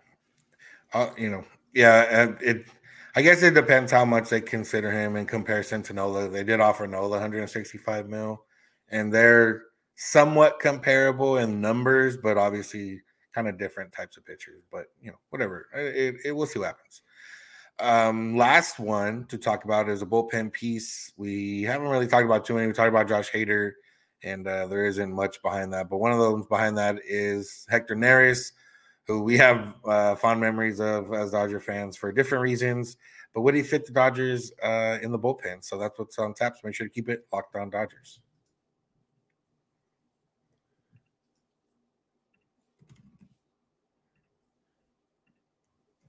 Uh, 0.92 1.11
you 1.16 1.31
know, 1.31 1.44
yeah, 1.74 2.33
it 2.40 2.66
I 3.14 3.22
guess 3.22 3.42
it 3.42 3.54
depends 3.54 3.90
how 3.90 4.04
much 4.04 4.28
they 4.28 4.40
consider 4.40 4.92
him 4.92 5.16
in 5.16 5.26
comparison 5.26 5.83
to 5.85 5.92
Nola. 5.92 6.28
They 6.28 6.44
did 6.44 6.61
offer 6.61 6.87
Nola 6.87 7.18
165 7.18 8.09
mil, 8.09 8.44
and 8.90 9.12
they're 9.12 9.62
somewhat 9.96 10.61
comparable 10.61 11.38
in 11.38 11.61
numbers, 11.61 12.16
but 12.16 12.38
obviously 12.38 13.00
kind 13.35 13.48
of 13.48 13.59
different 13.59 13.92
types 13.92 14.16
of 14.16 14.24
pitchers. 14.24 14.62
But 14.70 14.87
you 15.02 15.11
know, 15.11 15.16
whatever. 15.31 15.66
It, 15.74 16.16
it, 16.26 16.33
we'll 16.33 16.46
see 16.46 16.59
what 16.59 16.66
happens. 16.66 17.02
Um, 17.81 18.37
last 18.37 18.79
one 18.79 19.25
to 19.27 19.38
talk 19.38 19.64
about 19.64 19.88
is 19.88 20.03
a 20.03 20.07
bullpen 20.07 20.53
piece. 20.53 21.12
We 21.17 21.62
haven't 21.62 21.88
really 21.88 22.09
talked 22.09 22.25
about 22.25 22.45
too 22.45 22.55
many. 22.55 22.67
We 22.67 22.73
talked 22.73 22.88
about 22.88 23.09
Josh 23.09 23.31
Hader, 23.31 23.73
and 24.23 24.47
uh, 24.47 24.67
there 24.67 24.85
isn't 24.87 25.12
much 25.12 25.41
behind 25.43 25.73
that. 25.75 25.88
But 25.88 25.99
one 25.99 26.12
of 26.12 26.19
those 26.19 26.47
behind 26.47 26.77
that 26.79 26.97
is 27.07 27.67
Hector 27.71 27.95
Neris 27.95 28.53
who 29.09 29.23
we 29.23 29.38
have 29.38 29.75
uh, 29.87 30.14
fond 30.14 30.38
memories 30.38 30.81
of 30.81 31.12
as 31.14 31.31
Dodger 31.33 31.61
fans 31.61 31.97
for 31.97 32.12
different 32.12 32.43
reasons. 32.43 32.99
But 33.35 33.41
would 33.41 33.55
he 33.55 33.62
fit 33.62 33.87
the 33.87 33.93
Dodgers 33.93 34.53
uh, 34.62 34.99
in 35.03 35.11
the 35.11 35.19
bullpen? 35.19 35.64
So 35.64 35.79
that's 35.79 35.99
what's 35.99 36.19
on 36.19 36.35
tap. 36.35 36.57
So 36.57 36.61
make 36.64 36.75
sure 36.75 36.87
to 36.87 36.93
keep 36.93 37.09
it 37.09 37.27
locked 37.33 37.57
on 37.57 37.71
Dodgers. 37.71 38.21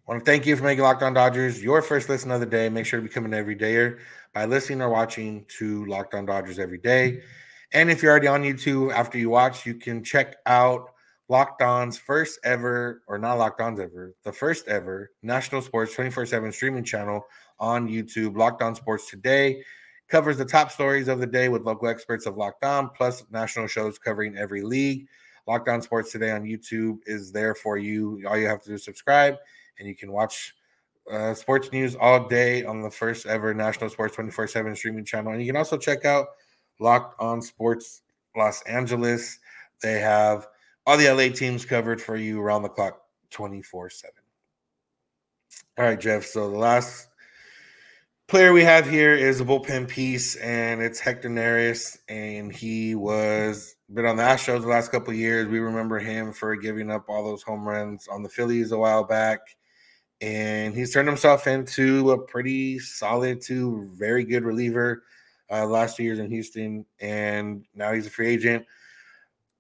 Want 0.09 0.25
to 0.25 0.31
thank 0.31 0.47
you 0.47 0.55
for 0.55 0.63
making 0.63 0.83
Locked 0.83 1.03
On 1.03 1.13
Dodgers 1.13 1.61
your 1.61 1.83
first 1.83 2.09
listen 2.09 2.31
of 2.31 2.39
the 2.39 2.45
day. 2.47 2.67
Make 2.67 2.87
sure 2.87 2.99
to 2.99 3.07
become 3.07 3.25
an 3.25 3.31
everydayer 3.31 3.99
by 4.33 4.45
listening 4.45 4.81
or 4.81 4.89
watching 4.89 5.45
to 5.59 5.85
Locked 5.85 6.15
On 6.15 6.25
Dodgers 6.25 6.57
every 6.57 6.79
day. 6.79 7.21
And 7.73 7.91
if 7.91 8.01
you're 8.01 8.09
already 8.09 8.25
on 8.25 8.41
YouTube 8.41 8.91
after 8.91 9.19
you 9.19 9.29
watch, 9.29 9.67
you 9.67 9.75
can 9.75 10.03
check 10.03 10.37
out 10.47 10.89
Locked 11.27 11.61
On's 11.61 11.99
first 11.99 12.39
ever, 12.43 13.03
or 13.05 13.19
not 13.19 13.35
Locked 13.35 13.61
On's 13.61 13.79
ever, 13.79 14.15
the 14.23 14.31
first 14.31 14.67
ever 14.67 15.11
national 15.21 15.61
sports 15.61 15.93
24 15.93 16.25
7 16.25 16.51
streaming 16.53 16.83
channel 16.83 17.21
on 17.59 17.87
YouTube. 17.87 18.35
Locked 18.35 18.63
On 18.63 18.73
Sports 18.73 19.11
Today 19.11 19.61
covers 20.07 20.39
the 20.39 20.45
top 20.45 20.71
stories 20.71 21.07
of 21.07 21.19
the 21.19 21.27
day 21.27 21.49
with 21.49 21.61
local 21.61 21.87
experts 21.87 22.25
of 22.25 22.35
Locked 22.35 22.65
On, 22.65 22.89
plus 22.97 23.23
national 23.29 23.67
shows 23.67 23.99
covering 23.99 24.35
every 24.35 24.63
league. 24.63 25.05
Locked 25.49 25.67
On 25.67 25.81
Sports 25.81 26.11
Today 26.11 26.29
on 26.29 26.43
YouTube 26.43 26.99
is 27.07 27.31
there 27.31 27.55
for 27.55 27.75
you. 27.75 28.21
All 28.27 28.37
you 28.37 28.45
have 28.45 28.61
to 28.61 28.69
do 28.69 28.75
is 28.75 28.83
subscribe, 28.83 29.35
and 29.79 29.87
you 29.87 29.95
can 29.95 30.11
watch 30.11 30.53
uh, 31.11 31.33
sports 31.33 31.71
news 31.71 31.95
all 31.95 32.27
day 32.27 32.63
on 32.63 32.83
the 32.83 32.91
first 32.91 33.25
ever 33.25 33.51
national 33.51 33.89
sports 33.89 34.13
24 34.13 34.45
7 34.45 34.75
streaming 34.75 35.05
channel. 35.05 35.31
And 35.33 35.41
you 35.41 35.47
can 35.47 35.55
also 35.55 35.75
check 35.75 36.05
out 36.05 36.27
Locked 36.79 37.19
On 37.19 37.41
Sports 37.41 38.03
Los 38.37 38.61
Angeles. 38.67 39.39
They 39.81 39.99
have 39.99 40.45
all 40.85 40.97
the 40.97 41.11
LA 41.11 41.33
teams 41.33 41.65
covered 41.65 41.99
for 41.99 42.15
you 42.15 42.39
around 42.39 42.61
the 42.61 42.69
clock 42.69 43.01
24 43.31 43.89
7. 43.89 44.13
All 45.79 45.85
right, 45.85 45.99
Jeff. 45.99 46.25
So 46.25 46.51
the 46.51 46.57
last 46.59 47.07
player 48.27 48.53
we 48.53 48.63
have 48.63 48.87
here 48.87 49.15
is 49.15 49.41
a 49.41 49.45
bullpen 49.45 49.87
piece, 49.87 50.35
and 50.35 50.79
it's 50.79 50.99
Hector 50.99 51.27
Neris. 51.27 51.97
And 52.07 52.53
he 52.53 52.93
was 52.93 53.77
been 53.93 54.05
on 54.05 54.17
the 54.17 54.23
Astros 54.23 54.61
the 54.61 54.67
last 54.67 54.91
couple 54.91 55.13
years. 55.13 55.47
We 55.47 55.59
remember 55.59 55.99
him 55.99 56.31
for 56.31 56.55
giving 56.55 56.91
up 56.91 57.05
all 57.09 57.23
those 57.23 57.41
home 57.41 57.67
runs 57.67 58.07
on 58.07 58.21
the 58.21 58.29
Phillies 58.29 58.71
a 58.71 58.77
while 58.77 59.03
back. 59.03 59.39
And 60.21 60.75
he's 60.75 60.93
turned 60.93 61.07
himself 61.07 61.47
into 61.47 62.11
a 62.11 62.17
pretty 62.17 62.77
solid 62.79 63.41
to 63.43 63.89
very 63.97 64.25
good 64.25 64.43
reliever 64.43 65.03
uh, 65.51 65.65
last 65.65 65.97
two 65.97 66.03
years 66.03 66.19
in 66.19 66.29
Houston. 66.29 66.85
And 66.99 67.65
now 67.73 67.93
he's 67.93 68.05
a 68.05 68.11
free 68.11 68.27
agent. 68.27 68.65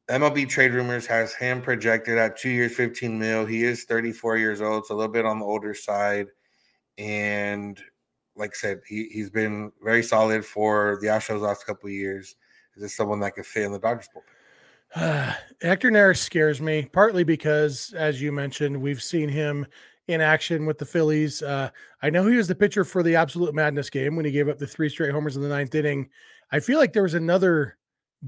MLB 0.09 0.49
trade 0.49 0.73
rumors 0.73 1.05
has 1.05 1.33
him 1.33 1.61
projected 1.61 2.17
at 2.17 2.37
two 2.37 2.49
years, 2.49 2.75
15 2.75 3.17
mil. 3.17 3.45
He 3.45 3.63
is 3.63 3.85
34 3.85 4.37
years 4.37 4.61
old, 4.61 4.85
so 4.85 4.95
a 4.95 4.97
little 4.97 5.11
bit 5.11 5.25
on 5.25 5.39
the 5.39 5.45
older 5.45 5.73
side. 5.73 6.27
And 6.97 7.79
like 8.35 8.51
I 8.51 8.57
said, 8.57 8.81
he, 8.87 9.07
he's 9.11 9.29
been 9.29 9.71
very 9.83 10.03
solid 10.03 10.45
for 10.45 10.97
the 11.01 11.07
Astros 11.07 11.41
last 11.41 11.65
couple 11.65 11.89
years. 11.89 12.35
Is 12.75 12.83
this 12.83 12.95
someone 12.95 13.19
that 13.21 13.35
could 13.35 13.45
fit 13.45 13.63
in 13.63 13.71
the 13.71 13.79
Dodgers 13.79 14.09
bullpen? 14.15 14.23
Hector 15.61 15.91
Neris 15.91 16.17
scares 16.17 16.61
me, 16.61 16.89
partly 16.91 17.23
because, 17.23 17.93
as 17.95 18.21
you 18.21 18.31
mentioned, 18.31 18.81
we've 18.81 19.03
seen 19.03 19.29
him 19.29 19.67
in 20.07 20.21
action 20.21 20.65
with 20.65 20.79
the 20.79 20.85
Phillies. 20.85 21.43
Uh, 21.43 21.69
I 22.01 22.09
know 22.09 22.25
he 22.25 22.35
was 22.35 22.47
the 22.47 22.55
pitcher 22.55 22.83
for 22.83 23.03
the 23.03 23.15
Absolute 23.15 23.53
Madness 23.53 23.91
game 23.91 24.15
when 24.15 24.25
he 24.25 24.31
gave 24.31 24.49
up 24.49 24.57
the 24.57 24.65
three 24.65 24.89
straight 24.89 25.11
homers 25.11 25.35
in 25.35 25.43
the 25.43 25.49
ninth 25.49 25.75
inning. 25.75 26.09
I 26.51 26.59
feel 26.59 26.79
like 26.79 26.93
there 26.93 27.03
was 27.03 27.13
another 27.13 27.77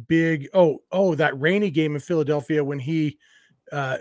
big 0.08 0.48
oh 0.54 0.82
oh 0.92 1.16
that 1.16 1.38
rainy 1.40 1.70
game 1.70 1.96
in 1.96 2.00
Philadelphia 2.00 2.64
when 2.64 2.80
he 2.80 3.18
uh 3.74 3.98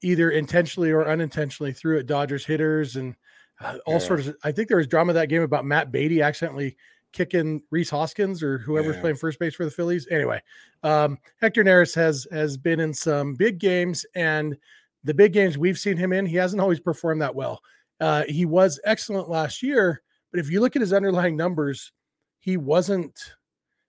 either 0.00 0.30
intentionally 0.30 0.90
or 0.90 1.06
unintentionally 1.06 1.72
threw 1.72 1.98
at 1.98 2.06
Dodgers 2.06 2.46
hitters 2.46 2.96
and 2.96 3.14
uh, 3.60 3.76
all 3.84 3.94
yeah. 3.94 3.98
sorts 3.98 4.26
of 4.28 4.36
I 4.42 4.52
think 4.52 4.68
there 4.68 4.78
was 4.78 4.86
drama 4.86 5.12
that 5.14 5.28
game 5.28 5.42
about 5.42 5.66
Matt 5.66 5.92
Beaty 5.92 6.22
accidentally 6.22 6.76
kicking 7.14 7.62
Rhys 7.70 7.88
Hoskins 7.88 8.42
or 8.42 8.58
whoever's 8.58 8.96
yeah. 8.96 9.00
playing 9.00 9.16
first 9.16 9.38
base 9.38 9.54
for 9.54 9.64
the 9.64 9.70
Phillies. 9.70 10.06
Anyway, 10.10 10.42
um, 10.82 11.16
Hector 11.40 11.64
Neris 11.64 11.94
has 11.94 12.26
has 12.30 12.58
been 12.58 12.80
in 12.80 12.92
some 12.92 13.34
big 13.34 13.58
games 13.58 14.04
and 14.14 14.56
the 15.04 15.14
big 15.14 15.32
games 15.32 15.56
we've 15.56 15.78
seen 15.78 15.96
him 15.96 16.12
in, 16.12 16.26
he 16.26 16.36
hasn't 16.36 16.60
always 16.60 16.80
performed 16.80 17.22
that 17.22 17.34
well. 17.34 17.62
Uh, 18.00 18.24
he 18.26 18.44
was 18.44 18.80
excellent 18.84 19.28
last 19.28 19.62
year, 19.62 20.02
but 20.30 20.40
if 20.40 20.50
you 20.50 20.60
look 20.60 20.76
at 20.76 20.80
his 20.80 20.92
underlying 20.92 21.36
numbers, 21.36 21.92
he 22.40 22.56
wasn't 22.56 23.18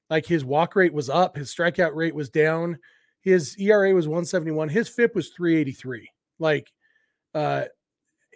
like 0.09 0.25
his 0.25 0.45
walk 0.45 0.75
rate 0.75 0.93
was 0.93 1.09
up, 1.09 1.35
his 1.35 1.53
strikeout 1.53 1.95
rate 1.95 2.13
was 2.13 2.29
down, 2.29 2.77
his 3.21 3.57
ERA 3.57 3.93
was 3.93 4.07
171, 4.07 4.69
his 4.69 4.88
FIP 4.88 5.15
was 5.15 5.29
383. 5.29 6.09
Like 6.39 6.71
uh 7.33 7.65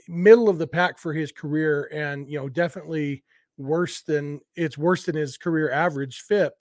middle 0.07 0.49
of 0.49 0.57
the 0.57 0.67
pack 0.67 0.97
for 0.97 1.13
his 1.13 1.31
career 1.31 1.89
and 1.93 2.27
you 2.27 2.37
know 2.37 2.49
definitely 2.49 3.23
worse 3.59 4.01
than 4.01 4.39
it's 4.55 4.77
worse 4.77 5.05
than 5.05 5.15
his 5.15 5.37
career 5.37 5.71
average 5.71 6.21
FIP 6.21 6.53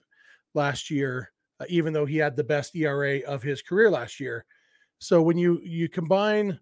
last 0.53 0.89
year 0.89 1.31
uh, 1.59 1.65
even 1.67 1.93
though 1.93 2.05
he 2.05 2.17
had 2.17 2.35
the 2.35 2.43
best 2.43 2.75
ERA 2.75 3.19
of 3.21 3.43
his 3.43 3.61
career 3.61 3.89
last 3.89 4.19
year. 4.19 4.45
So 4.99 5.21
when 5.21 5.37
you 5.37 5.59
you 5.63 5.89
combine 5.89 6.59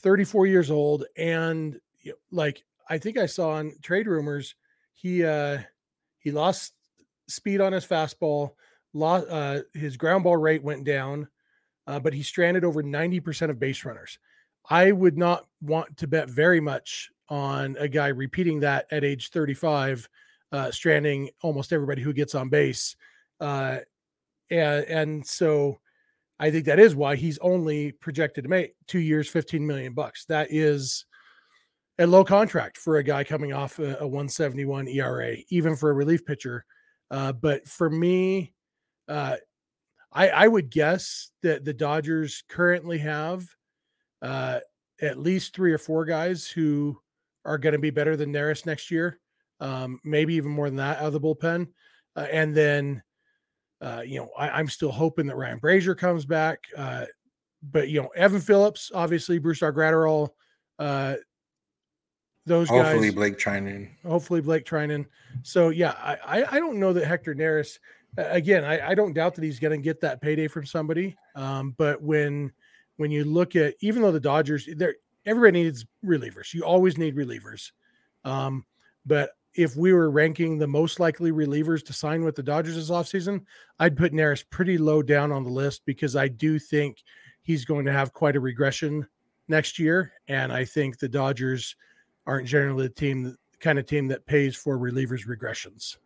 34 0.00 0.46
years 0.46 0.70
old 0.70 1.04
and 1.16 1.78
like 2.30 2.64
I 2.88 2.98
think 2.98 3.18
I 3.18 3.26
saw 3.26 3.50
on 3.50 3.72
trade 3.82 4.06
rumors 4.06 4.54
he 4.94 5.24
uh 5.24 5.58
he 6.18 6.30
lost 6.30 6.72
speed 7.26 7.60
on 7.60 7.72
his 7.72 7.86
fastball. 7.86 8.52
Lost, 8.94 9.26
uh, 9.28 9.60
his 9.74 9.96
ground 9.96 10.24
ball 10.24 10.36
rate 10.36 10.62
went 10.62 10.84
down, 10.84 11.28
uh, 11.86 12.00
but 12.00 12.14
he 12.14 12.22
stranded 12.22 12.64
over 12.64 12.82
90% 12.82 13.50
of 13.50 13.60
base 13.60 13.84
runners. 13.84 14.18
I 14.68 14.92
would 14.92 15.16
not 15.16 15.46
want 15.60 15.98
to 15.98 16.06
bet 16.06 16.28
very 16.30 16.58
much 16.58 17.10
on 17.28 17.76
a 17.78 17.88
guy 17.88 18.08
repeating 18.08 18.60
that 18.60 18.86
at 18.90 19.04
age 19.04 19.30
35, 19.30 20.08
uh, 20.52 20.70
stranding 20.70 21.30
almost 21.42 21.72
everybody 21.72 22.02
who 22.02 22.12
gets 22.12 22.34
on 22.34 22.48
base. 22.48 22.96
Uh, 23.40 23.78
and, 24.50 24.84
and 24.84 25.26
so 25.26 25.78
I 26.40 26.50
think 26.50 26.64
that 26.66 26.78
is 26.78 26.94
why 26.94 27.16
he's 27.16 27.38
only 27.38 27.92
projected 27.92 28.44
to 28.44 28.50
make 28.50 28.74
two 28.86 29.00
years, 29.00 29.28
15 29.28 29.66
million 29.66 29.92
bucks. 29.92 30.24
That 30.26 30.48
is 30.50 31.04
a 31.98 32.06
low 32.06 32.24
contract 32.24 32.78
for 32.78 32.96
a 32.96 33.02
guy 33.02 33.24
coming 33.24 33.52
off 33.52 33.78
a, 33.78 33.98
a 33.98 34.06
171 34.06 34.88
ERA, 34.88 35.36
even 35.50 35.76
for 35.76 35.90
a 35.90 35.94
relief 35.94 36.24
pitcher. 36.24 36.64
Uh, 37.10 37.32
but 37.32 37.66
for 37.66 37.90
me, 37.90 38.52
uh, 39.08 39.36
I, 40.12 40.28
I 40.28 40.48
would 40.48 40.70
guess 40.70 41.30
that 41.42 41.64
the 41.64 41.74
Dodgers 41.74 42.44
currently 42.48 42.98
have 42.98 43.44
uh, 44.22 44.60
at 45.00 45.18
least 45.18 45.54
three 45.54 45.72
or 45.72 45.78
four 45.78 46.04
guys 46.04 46.46
who 46.46 46.98
are 47.44 47.58
going 47.58 47.72
to 47.72 47.78
be 47.78 47.90
better 47.90 48.16
than 48.16 48.32
Neris 48.32 48.66
next 48.66 48.90
year. 48.90 49.18
Um, 49.60 50.00
maybe 50.04 50.34
even 50.34 50.50
more 50.50 50.68
than 50.68 50.76
that 50.76 50.98
out 50.98 51.06
of 51.06 51.12
the 51.12 51.20
bullpen. 51.20 51.68
uh, 52.16 52.26
and 52.30 52.54
then 52.54 53.02
uh, 53.80 54.02
you 54.04 54.18
know 54.18 54.30
I, 54.36 54.60
am 54.60 54.68
still 54.68 54.92
hoping 54.92 55.26
that 55.26 55.36
Ryan 55.36 55.60
Brasier 55.60 55.96
comes 55.96 56.24
back. 56.24 56.64
Uh, 56.76 57.06
but 57.62 57.88
you 57.88 58.02
know 58.02 58.08
Evan 58.08 58.40
Phillips, 58.40 58.90
obviously 58.94 59.40
Brusdar 59.40 59.72
Graterol, 59.72 60.28
uh, 60.78 61.16
those 62.46 62.68
hopefully 62.68 63.08
guys. 63.08 63.14
Blake 63.14 63.38
Treinen. 63.38 63.90
Hopefully 64.04 64.40
Blake 64.40 64.64
Treinen. 64.64 65.06
So 65.42 65.68
yeah, 65.68 65.94
I 65.98 66.40
I, 66.40 66.56
I 66.56 66.58
don't 66.60 66.78
know 66.78 66.92
that 66.92 67.06
Hector 67.06 67.34
Neris. 67.34 67.78
Again, 68.16 68.64
I, 68.64 68.88
I 68.88 68.94
don't 68.94 69.12
doubt 69.12 69.34
that 69.34 69.44
he's 69.44 69.60
going 69.60 69.78
to 69.78 69.82
get 69.82 70.00
that 70.00 70.20
payday 70.20 70.48
from 70.48 70.64
somebody. 70.64 71.16
Um, 71.36 71.74
but 71.76 72.02
when 72.02 72.52
when 72.96 73.10
you 73.10 73.24
look 73.24 73.54
at 73.54 73.74
even 73.80 74.02
though 74.02 74.10
the 74.10 74.18
Dodgers, 74.20 74.68
there 74.76 74.96
everybody 75.28 75.64
needs 75.64 75.84
relievers. 76.04 76.54
You 76.54 76.64
always 76.64 76.96
need 76.96 77.16
relievers. 77.16 77.72
Um, 78.24 78.64
but 79.06 79.30
if 79.54 79.76
we 79.76 79.92
were 79.92 80.10
ranking 80.10 80.58
the 80.58 80.66
most 80.66 81.00
likely 81.00 81.32
relievers 81.32 81.84
to 81.86 81.92
sign 81.92 82.24
with 82.24 82.36
the 82.36 82.42
Dodgers 82.42 82.76
this 82.76 82.90
offseason, 82.90 83.44
I'd 83.78 83.96
put 83.96 84.12
Neris 84.12 84.44
pretty 84.48 84.78
low 84.78 85.02
down 85.02 85.32
on 85.32 85.44
the 85.44 85.50
list 85.50 85.82
because 85.84 86.16
I 86.16 86.28
do 86.28 86.58
think 86.58 87.02
he's 87.42 87.64
going 87.64 87.84
to 87.86 87.92
have 87.92 88.12
quite 88.12 88.36
a 88.36 88.40
regression 88.40 89.06
next 89.48 89.78
year. 89.78 90.12
And 90.28 90.52
I 90.52 90.64
think 90.64 90.98
the 90.98 91.08
Dodgers 91.08 91.76
aren't 92.26 92.46
generally 92.46 92.88
the 92.88 92.94
team, 92.94 93.24
the 93.24 93.36
kind 93.58 93.78
of 93.78 93.86
team 93.86 94.08
that 94.08 94.26
pays 94.26 94.54
for 94.54 94.78
relievers 94.78 95.26
regressions. 95.26 95.96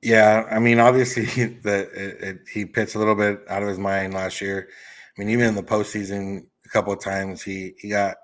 Yeah, 0.00 0.46
I 0.50 0.58
mean, 0.58 0.80
obviously, 0.80 1.24
the 1.62 2.40
he 2.52 2.64
pitched 2.64 2.94
a 2.94 2.98
little 2.98 3.14
bit 3.14 3.42
out 3.48 3.62
of 3.62 3.68
his 3.68 3.78
mind 3.78 4.14
last 4.14 4.40
year. 4.40 4.68
I 5.16 5.20
mean, 5.20 5.28
even 5.28 5.46
in 5.46 5.54
the 5.54 5.62
postseason, 5.62 6.46
a 6.64 6.68
couple 6.70 6.92
of 6.92 7.00
times 7.00 7.42
he 7.42 7.74
he 7.78 7.88
got 7.88 8.16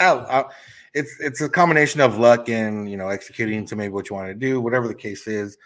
out. 0.00 0.28
out. 0.30 0.52
It's 0.92 1.18
it's 1.20 1.40
a 1.40 1.48
combination 1.48 2.00
of 2.00 2.18
luck 2.18 2.48
and 2.48 2.88
you 2.90 2.96
know 2.96 3.08
executing 3.08 3.66
to 3.66 3.76
maybe 3.76 3.92
what 3.92 4.08
you 4.08 4.16
want 4.16 4.28
to 4.28 4.34
do, 4.34 4.60
whatever 4.60 4.86
the 4.86 4.94
case 4.94 5.26
is. 5.26 5.56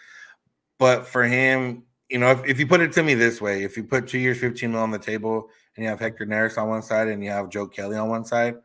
But 0.79 1.05
for 1.05 1.23
him, 1.23 1.83
you 2.09 2.17
know, 2.17 2.31
if, 2.31 2.45
if 2.45 2.59
you 2.59 2.65
put 2.65 2.81
it 2.81 2.91
to 2.93 3.03
me 3.03 3.13
this 3.13 3.39
way, 3.39 3.63
if 3.63 3.77
you 3.77 3.83
put 3.83 4.07
two 4.07 4.17
years, 4.17 4.39
15 4.39 4.71
mil 4.71 4.81
on 4.81 4.91
the 4.91 4.97
table 4.97 5.49
and 5.75 5.83
you 5.83 5.89
have 5.89 5.99
Hector 5.99 6.25
Neris 6.25 6.57
on 6.57 6.69
one 6.69 6.81
side 6.81 7.07
and 7.07 7.23
you 7.23 7.29
have 7.29 7.49
Joe 7.49 7.67
Kelly 7.67 7.97
on 7.97 8.09
one 8.09 8.25
side, 8.25 8.55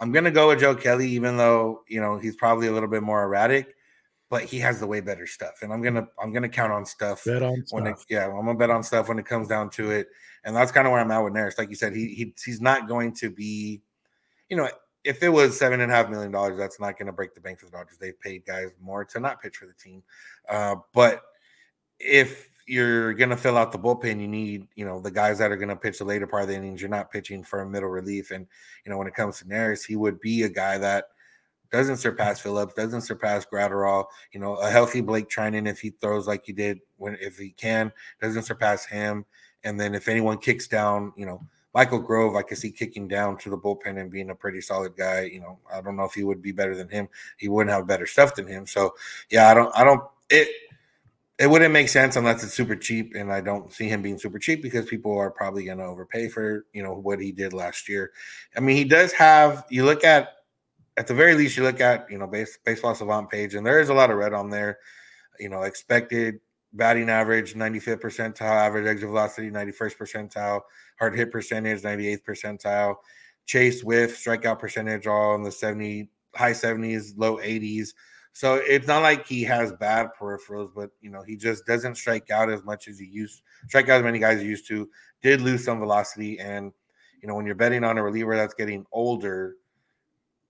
I'm 0.00 0.12
gonna 0.12 0.30
go 0.30 0.48
with 0.48 0.60
Joe 0.60 0.74
Kelly, 0.74 1.08
even 1.10 1.36
though 1.36 1.82
you 1.88 2.00
know 2.00 2.18
he's 2.18 2.36
probably 2.36 2.68
a 2.68 2.72
little 2.72 2.88
bit 2.88 3.02
more 3.02 3.22
erratic, 3.24 3.74
but 4.30 4.44
he 4.44 4.58
has 4.60 4.80
the 4.80 4.86
way 4.86 5.00
better 5.00 5.26
stuff. 5.26 5.62
And 5.62 5.72
I'm 5.72 5.82
gonna 5.82 6.06
I'm 6.22 6.32
gonna 6.32 6.48
count 6.48 6.72
on 6.72 6.86
stuff. 6.86 7.24
Bet 7.24 7.42
on 7.42 7.64
when 7.70 7.84
stuff. 7.84 8.06
It, 8.08 8.14
yeah, 8.14 8.26
I'm 8.26 8.46
gonna 8.46 8.54
bet 8.54 8.70
on 8.70 8.82
stuff 8.82 9.08
when 9.08 9.18
it 9.18 9.26
comes 9.26 9.48
down 9.48 9.70
to 9.70 9.90
it. 9.90 10.08
And 10.44 10.54
that's 10.54 10.72
kind 10.72 10.86
of 10.86 10.92
where 10.92 11.00
I'm 11.00 11.10
at 11.10 11.18
with 11.18 11.34
Neris. 11.34 11.58
Like 11.58 11.68
you 11.68 11.76
said, 11.76 11.94
he, 11.94 12.14
he 12.14 12.34
he's 12.42 12.60
not 12.60 12.88
going 12.88 13.12
to 13.14 13.30
be, 13.30 13.82
you 14.48 14.56
know, 14.56 14.68
if 15.04 15.22
it 15.22 15.28
was 15.28 15.58
seven 15.58 15.80
and 15.80 15.90
a 15.90 15.94
half 15.94 16.10
million 16.10 16.32
dollars, 16.32 16.58
that's 16.58 16.80
not 16.80 16.98
going 16.98 17.06
to 17.06 17.12
break 17.12 17.34
the 17.34 17.40
bank 17.40 17.58
for 17.58 17.66
the 17.66 17.72
Dodgers. 17.72 17.98
They've 17.98 18.18
paid 18.20 18.44
guys 18.44 18.70
more 18.80 19.04
to 19.06 19.20
not 19.20 19.40
pitch 19.40 19.56
for 19.56 19.66
the 19.66 19.72
team. 19.74 20.02
Uh, 20.48 20.76
but 20.92 21.22
if 21.98 22.48
you're 22.66 23.14
going 23.14 23.30
to 23.30 23.36
fill 23.36 23.56
out 23.56 23.72
the 23.72 23.78
bullpen, 23.78 24.20
you 24.20 24.28
need, 24.28 24.66
you 24.74 24.84
know, 24.84 25.00
the 25.00 25.10
guys 25.10 25.38
that 25.38 25.50
are 25.50 25.56
going 25.56 25.68
to 25.70 25.76
pitch 25.76 25.98
the 25.98 26.04
later 26.04 26.26
part 26.26 26.42
of 26.42 26.48
the 26.48 26.54
innings. 26.54 26.80
You're 26.80 26.90
not 26.90 27.10
pitching 27.10 27.42
for 27.42 27.60
a 27.60 27.68
middle 27.68 27.88
relief. 27.88 28.30
And, 28.30 28.46
you 28.84 28.92
know, 28.92 28.98
when 28.98 29.06
it 29.06 29.14
comes 29.14 29.38
to 29.38 29.44
Neris, 29.46 29.86
he 29.86 29.96
would 29.96 30.20
be 30.20 30.42
a 30.42 30.48
guy 30.48 30.76
that 30.78 31.06
doesn't 31.70 31.96
surpass 31.98 32.40
Phillips, 32.40 32.74
doesn't 32.74 33.02
surpass 33.02 33.46
Graterol. 33.50 34.06
You 34.32 34.40
know, 34.40 34.56
a 34.56 34.70
healthy 34.70 35.00
Blake 35.00 35.28
Treinen, 35.28 35.68
if 35.68 35.80
he 35.80 35.90
throws 35.90 36.26
like 36.26 36.44
he 36.44 36.52
did 36.52 36.80
when, 36.96 37.16
if 37.20 37.38
he 37.38 37.50
can, 37.50 37.92
doesn't 38.20 38.42
surpass 38.42 38.84
him. 38.84 39.24
And 39.64 39.78
then 39.80 39.94
if 39.94 40.08
anyone 40.08 40.38
kicks 40.38 40.68
down, 40.68 41.12
you 41.16 41.26
know, 41.26 41.42
Michael 41.74 42.00
Grove, 42.00 42.34
I 42.34 42.42
could 42.42 42.58
see 42.58 42.70
kicking 42.70 43.08
down 43.08 43.36
to 43.38 43.50
the 43.50 43.58
bullpen 43.58 44.00
and 44.00 44.10
being 44.10 44.30
a 44.30 44.34
pretty 44.34 44.60
solid 44.60 44.96
guy. 44.96 45.22
You 45.22 45.40
know, 45.40 45.58
I 45.72 45.80
don't 45.80 45.96
know 45.96 46.04
if 46.04 46.14
he 46.14 46.24
would 46.24 46.42
be 46.42 46.52
better 46.52 46.74
than 46.74 46.88
him. 46.88 47.08
He 47.36 47.48
wouldn't 47.48 47.74
have 47.74 47.86
better 47.86 48.06
stuff 48.06 48.34
than 48.34 48.46
him. 48.46 48.66
So, 48.66 48.94
yeah, 49.30 49.50
I 49.50 49.54
don't, 49.54 49.72
I 49.76 49.84
don't, 49.84 50.02
it, 50.30 50.48
it 51.38 51.48
wouldn't 51.48 51.72
make 51.72 51.88
sense 51.88 52.16
unless 52.16 52.42
it's 52.42 52.52
super 52.52 52.74
cheap, 52.74 53.14
and 53.14 53.32
I 53.32 53.40
don't 53.40 53.72
see 53.72 53.88
him 53.88 54.02
being 54.02 54.18
super 54.18 54.40
cheap 54.40 54.60
because 54.60 54.86
people 54.86 55.16
are 55.16 55.30
probably 55.30 55.64
going 55.64 55.78
to 55.78 55.84
overpay 55.84 56.28
for 56.28 56.66
you 56.72 56.82
know 56.82 56.94
what 56.94 57.20
he 57.20 57.30
did 57.30 57.52
last 57.52 57.88
year. 57.88 58.10
I 58.56 58.60
mean, 58.60 58.76
he 58.76 58.84
does 58.84 59.12
have. 59.12 59.64
You 59.70 59.84
look 59.84 60.02
at 60.02 60.30
at 60.96 61.06
the 61.06 61.14
very 61.14 61.36
least, 61.36 61.56
you 61.56 61.62
look 61.62 61.80
at 61.80 62.10
you 62.10 62.18
know 62.18 62.26
base, 62.26 62.58
baseball 62.64 62.94
savant 62.96 63.30
page, 63.30 63.54
and 63.54 63.64
there 63.64 63.80
is 63.80 63.88
a 63.88 63.94
lot 63.94 64.10
of 64.10 64.16
red 64.16 64.32
on 64.32 64.50
there. 64.50 64.78
You 65.38 65.48
know, 65.48 65.62
expected 65.62 66.40
batting 66.72 67.08
average, 67.08 67.54
95th 67.54 68.00
percentile, 68.00 68.42
average 68.42 68.86
exit 68.86 69.08
velocity, 69.08 69.50
91st 69.50 69.96
percentile, 69.96 70.60
hard 70.98 71.16
hit 71.16 71.30
percentage, 71.30 71.82
98th 71.82 72.22
percentile, 72.24 72.96
chase 73.46 73.82
whiff, 73.82 74.22
strikeout 74.22 74.58
percentage, 74.58 75.06
all 75.06 75.34
in 75.34 75.42
the 75.42 75.52
70 75.52 76.10
high 76.34 76.52
70s, 76.52 77.12
low 77.16 77.38
80s. 77.38 77.90
So 78.32 78.54
it's 78.54 78.86
not 78.86 79.02
like 79.02 79.26
he 79.26 79.42
has 79.44 79.72
bad 79.72 80.10
peripherals, 80.20 80.70
but 80.74 80.90
you 81.00 81.10
know, 81.10 81.22
he 81.22 81.36
just 81.36 81.66
doesn't 81.66 81.96
strike 81.96 82.30
out 82.30 82.50
as 82.50 82.62
much 82.62 82.86
as 82.86 82.98
he 82.98 83.06
used 83.06 83.42
strike 83.66 83.88
out 83.88 83.98
as 83.98 84.04
many 84.04 84.18
guys 84.18 84.42
used 84.42 84.68
to, 84.68 84.88
did 85.22 85.40
lose 85.40 85.64
some 85.64 85.80
velocity. 85.80 86.38
And 86.38 86.72
you 87.20 87.26
know, 87.26 87.34
when 87.34 87.46
you're 87.46 87.56
betting 87.56 87.82
on 87.82 87.98
a 87.98 88.02
reliever 88.02 88.36
that's 88.36 88.54
getting 88.54 88.84
older, 88.92 89.56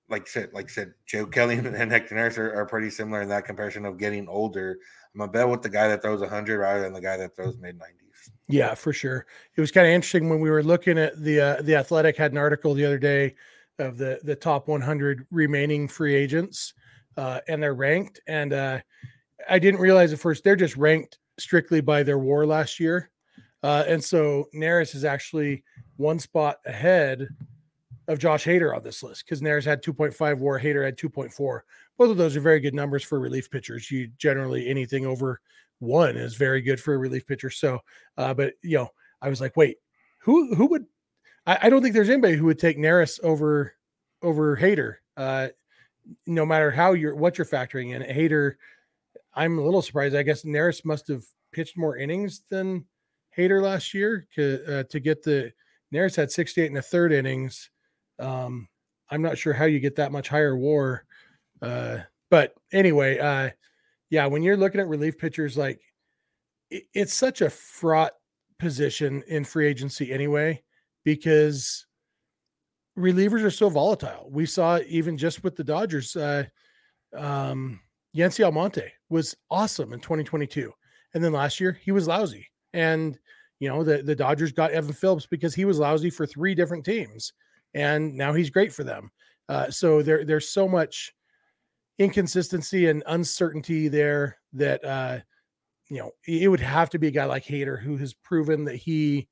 like 0.08 0.26
said, 0.26 0.50
like 0.52 0.70
said, 0.70 0.94
Joe 1.06 1.26
Kelly 1.26 1.54
and 1.58 1.90
Hector 1.90 2.14
Neris 2.14 2.38
are, 2.38 2.54
are, 2.54 2.66
pretty 2.66 2.90
similar 2.90 3.22
in 3.22 3.28
that 3.28 3.44
comparison 3.44 3.84
of 3.84 3.98
getting 3.98 4.28
older. 4.28 4.78
I'm 5.14 5.20
gonna 5.20 5.32
bet 5.32 5.48
with 5.48 5.62
the 5.62 5.68
guy 5.68 5.88
that 5.88 6.02
throws 6.02 6.20
100 6.20 6.58
rather 6.58 6.80
than 6.80 6.92
the 6.92 7.00
guy 7.00 7.16
that 7.16 7.36
throws 7.36 7.58
mid 7.58 7.78
90s. 7.78 8.30
Yeah, 8.48 8.74
for 8.74 8.92
sure. 8.92 9.26
It 9.56 9.60
was 9.60 9.70
kind 9.70 9.86
of 9.86 9.92
interesting 9.92 10.28
when 10.28 10.40
we 10.40 10.50
were 10.50 10.62
looking 10.62 10.98
at 10.98 11.20
the 11.22 11.40
uh, 11.40 11.62
the 11.62 11.76
Athletic 11.76 12.16
had 12.16 12.32
an 12.32 12.38
article 12.38 12.74
the 12.74 12.84
other 12.84 12.98
day 12.98 13.34
of 13.78 13.98
the 13.98 14.20
the 14.24 14.34
top 14.34 14.68
100 14.68 15.26
remaining 15.30 15.88
free 15.88 16.14
agents 16.14 16.74
uh, 17.18 17.40
and 17.48 17.62
they're 17.62 17.74
ranked. 17.74 18.20
And 18.26 18.52
uh, 18.52 18.78
I 19.50 19.58
didn't 19.58 19.80
realize 19.80 20.12
at 20.12 20.20
first 20.20 20.44
they're 20.44 20.56
just 20.56 20.76
ranked 20.76 21.18
strictly 21.38 21.80
by 21.80 22.04
their 22.04 22.18
WAR 22.18 22.46
last 22.46 22.78
year. 22.78 23.10
Uh, 23.62 23.84
and 23.88 24.02
so 24.02 24.46
Neris 24.54 24.94
is 24.94 25.04
actually 25.04 25.64
one 25.96 26.20
spot 26.20 26.58
ahead 26.64 27.28
of 28.08 28.18
Josh 28.18 28.44
Hader 28.44 28.74
on 28.74 28.82
this 28.82 29.02
list 29.02 29.24
because 29.24 29.40
Neris 29.40 29.64
had 29.64 29.82
2.5 29.82 30.38
WAR, 30.38 30.58
Hader 30.58 30.84
had 30.84 30.96
2.4. 30.96 31.60
Both 31.96 32.10
of 32.10 32.16
those 32.16 32.36
are 32.36 32.40
very 32.40 32.58
good 32.58 32.74
numbers 32.74 33.04
for 33.04 33.20
relief 33.20 33.50
pitchers. 33.50 33.90
You 33.90 34.08
generally 34.18 34.68
anything 34.68 35.06
over 35.06 35.40
one 35.78 36.16
is 36.16 36.34
very 36.34 36.60
good 36.60 36.80
for 36.80 36.94
a 36.94 36.98
relief 36.98 37.26
pitcher. 37.26 37.50
So, 37.50 37.80
uh, 38.16 38.34
but 38.34 38.54
you 38.62 38.78
know, 38.78 38.88
I 39.22 39.28
was 39.28 39.40
like, 39.40 39.56
wait, 39.56 39.76
who 40.20 40.54
who 40.54 40.66
would? 40.66 40.86
I, 41.46 41.58
I 41.62 41.70
don't 41.70 41.82
think 41.82 41.94
there's 41.94 42.10
anybody 42.10 42.34
who 42.34 42.46
would 42.46 42.58
take 42.58 42.78
Neris 42.78 43.22
over 43.22 43.74
over 44.22 44.56
Hader. 44.56 44.96
Uh, 45.16 45.48
no 46.26 46.46
matter 46.46 46.70
how 46.70 46.92
you're 46.92 47.14
what 47.14 47.38
you're 47.38 47.44
factoring 47.44 47.94
in. 47.94 48.02
Hader, 48.02 48.54
I'm 49.34 49.58
a 49.58 49.62
little 49.62 49.82
surprised. 49.82 50.16
I 50.16 50.22
guess 50.22 50.44
Neris 50.44 50.84
must 50.84 51.08
have 51.08 51.24
pitched 51.52 51.76
more 51.76 51.96
innings 51.96 52.42
than 52.50 52.84
Hader 53.36 53.62
last 53.62 53.94
year 53.94 54.26
to, 54.34 54.80
uh, 54.80 54.82
to 54.84 55.00
get 55.00 55.22
the 55.22 55.52
Neris 55.92 56.16
had 56.16 56.30
68 56.30 56.66
in 56.66 56.74
the 56.74 56.82
third 56.82 57.12
innings. 57.12 57.70
Um, 58.18 58.68
I'm 59.10 59.22
not 59.22 59.38
sure 59.38 59.52
how 59.52 59.64
you 59.64 59.80
get 59.80 59.96
that 59.96 60.12
much 60.12 60.28
higher 60.28 60.56
WAR. 60.56 61.04
Uh, 61.62 61.98
but 62.30 62.54
anyway, 62.72 63.18
uh, 63.18 63.50
yeah, 64.10 64.26
when 64.26 64.42
you're 64.42 64.56
looking 64.56 64.80
at 64.80 64.88
relief 64.88 65.18
pitchers, 65.18 65.56
like 65.56 65.80
it, 66.70 66.84
it's 66.94 67.14
such 67.14 67.40
a 67.40 67.50
fraught 67.50 68.12
position 68.58 69.22
in 69.28 69.44
free 69.44 69.66
agency 69.66 70.12
anyway, 70.12 70.62
because 71.04 71.86
relievers 72.98 73.44
are 73.44 73.50
so 73.50 73.68
volatile. 73.68 74.28
We 74.30 74.46
saw 74.46 74.80
even 74.88 75.16
just 75.16 75.44
with 75.44 75.56
the 75.56 75.64
Dodgers, 75.64 76.16
uh, 76.16 76.44
um, 77.16 77.80
Yency 78.16 78.44
Almonte 78.44 78.92
was 79.08 79.36
awesome 79.50 79.92
in 79.92 80.00
2022, 80.00 80.72
and 81.14 81.22
then 81.22 81.32
last 81.32 81.60
year 81.60 81.78
he 81.82 81.92
was 81.92 82.08
lousy. 82.08 82.48
And 82.74 83.18
you 83.60 83.68
know 83.68 83.82
the 83.82 84.02
the 84.02 84.14
Dodgers 84.14 84.52
got 84.52 84.72
Evan 84.72 84.92
Phillips 84.92 85.26
because 85.26 85.54
he 85.54 85.64
was 85.64 85.78
lousy 85.78 86.10
for 86.10 86.26
three 86.26 86.54
different 86.54 86.84
teams, 86.84 87.32
and 87.74 88.14
now 88.14 88.32
he's 88.32 88.50
great 88.50 88.72
for 88.72 88.84
them. 88.84 89.10
Uh, 89.48 89.70
so 89.70 90.02
there 90.02 90.24
there's 90.24 90.50
so 90.50 90.68
much 90.68 91.12
inconsistency 91.98 92.88
and 92.88 93.02
uncertainty 93.06 93.88
there 93.88 94.38
that 94.52 94.84
uh, 94.84 95.18
you 95.88 95.98
know 95.98 96.10
it 96.26 96.48
would 96.48 96.60
have 96.60 96.90
to 96.90 96.98
be 96.98 97.08
a 97.08 97.12
guy 97.12 97.24
like 97.24 97.44
Hader 97.44 97.80
who 97.80 97.96
has 97.96 98.14
proven 98.14 98.64
that 98.64 98.76
he 98.76 99.28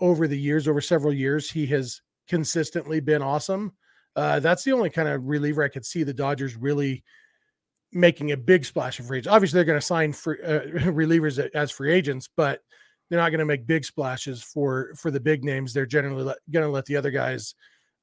over 0.00 0.26
the 0.26 0.38
years, 0.38 0.66
over 0.68 0.80
several 0.80 1.12
years, 1.12 1.50
he 1.50 1.66
has 1.66 2.00
consistently 2.28 3.00
been 3.00 3.22
awesome. 3.22 3.72
Uh, 4.16 4.40
that's 4.40 4.64
the 4.64 4.72
only 4.72 4.90
kind 4.90 5.08
of 5.08 5.26
reliever 5.26 5.62
I 5.62 5.68
could 5.68 5.84
see 5.84 6.02
the 6.02 6.14
Dodgers 6.14 6.56
really 6.56 7.02
making 7.92 8.32
a 8.32 8.36
big 8.36 8.64
splash 8.64 8.98
of 8.98 9.06
free 9.06 9.18
agents. 9.18 9.32
Obviously, 9.32 9.56
they're 9.56 9.64
going 9.64 9.80
to 9.80 9.86
sign 9.86 10.12
for 10.12 10.38
uh, 10.44 10.66
relievers 10.90 11.38
as 11.54 11.70
free 11.70 11.92
agents, 11.92 12.28
but 12.36 12.60
they're 13.14 13.22
not 13.22 13.30
going 13.30 13.38
to 13.38 13.44
make 13.44 13.64
big 13.64 13.84
splashes 13.84 14.42
for 14.42 14.92
for 14.96 15.12
the 15.12 15.20
big 15.20 15.44
names. 15.44 15.72
They're 15.72 15.86
generally 15.86 16.24
going 16.50 16.64
to 16.64 16.68
let 16.68 16.84
the 16.86 16.96
other 16.96 17.12
guys 17.12 17.54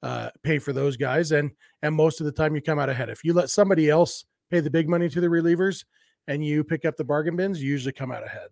uh, 0.02 0.30
pay 0.41 0.58
for 0.58 0.71
those 0.71 0.95
guys, 0.95 1.34
and 1.34 1.52
and 1.82 1.93
most 1.93 2.21
of 2.21 2.26
the 2.26 2.32
time 2.32 2.56
you 2.56 2.62
come 2.62 2.80
out 2.80 2.88
ahead. 2.88 3.10
If 3.10 3.26
you 3.26 3.34
let 3.34 3.50
somebody 3.50 3.89
else 3.89 4.24
pay 4.50 4.62
the 4.62 4.69
big 4.69 4.88
money 4.88 5.10
to 5.10 5.19
the 5.19 5.28
relievers 5.28 5.84
and 6.30 6.45
you 6.45 6.63
pick 6.63 6.86
up 6.86 6.95
the 6.95 7.04
bargain 7.04 7.36
bins, 7.36 7.62
you 7.62 7.69
usually 7.69 7.91
come 7.91 8.10
out 8.10 8.26
ahead. 8.26 8.47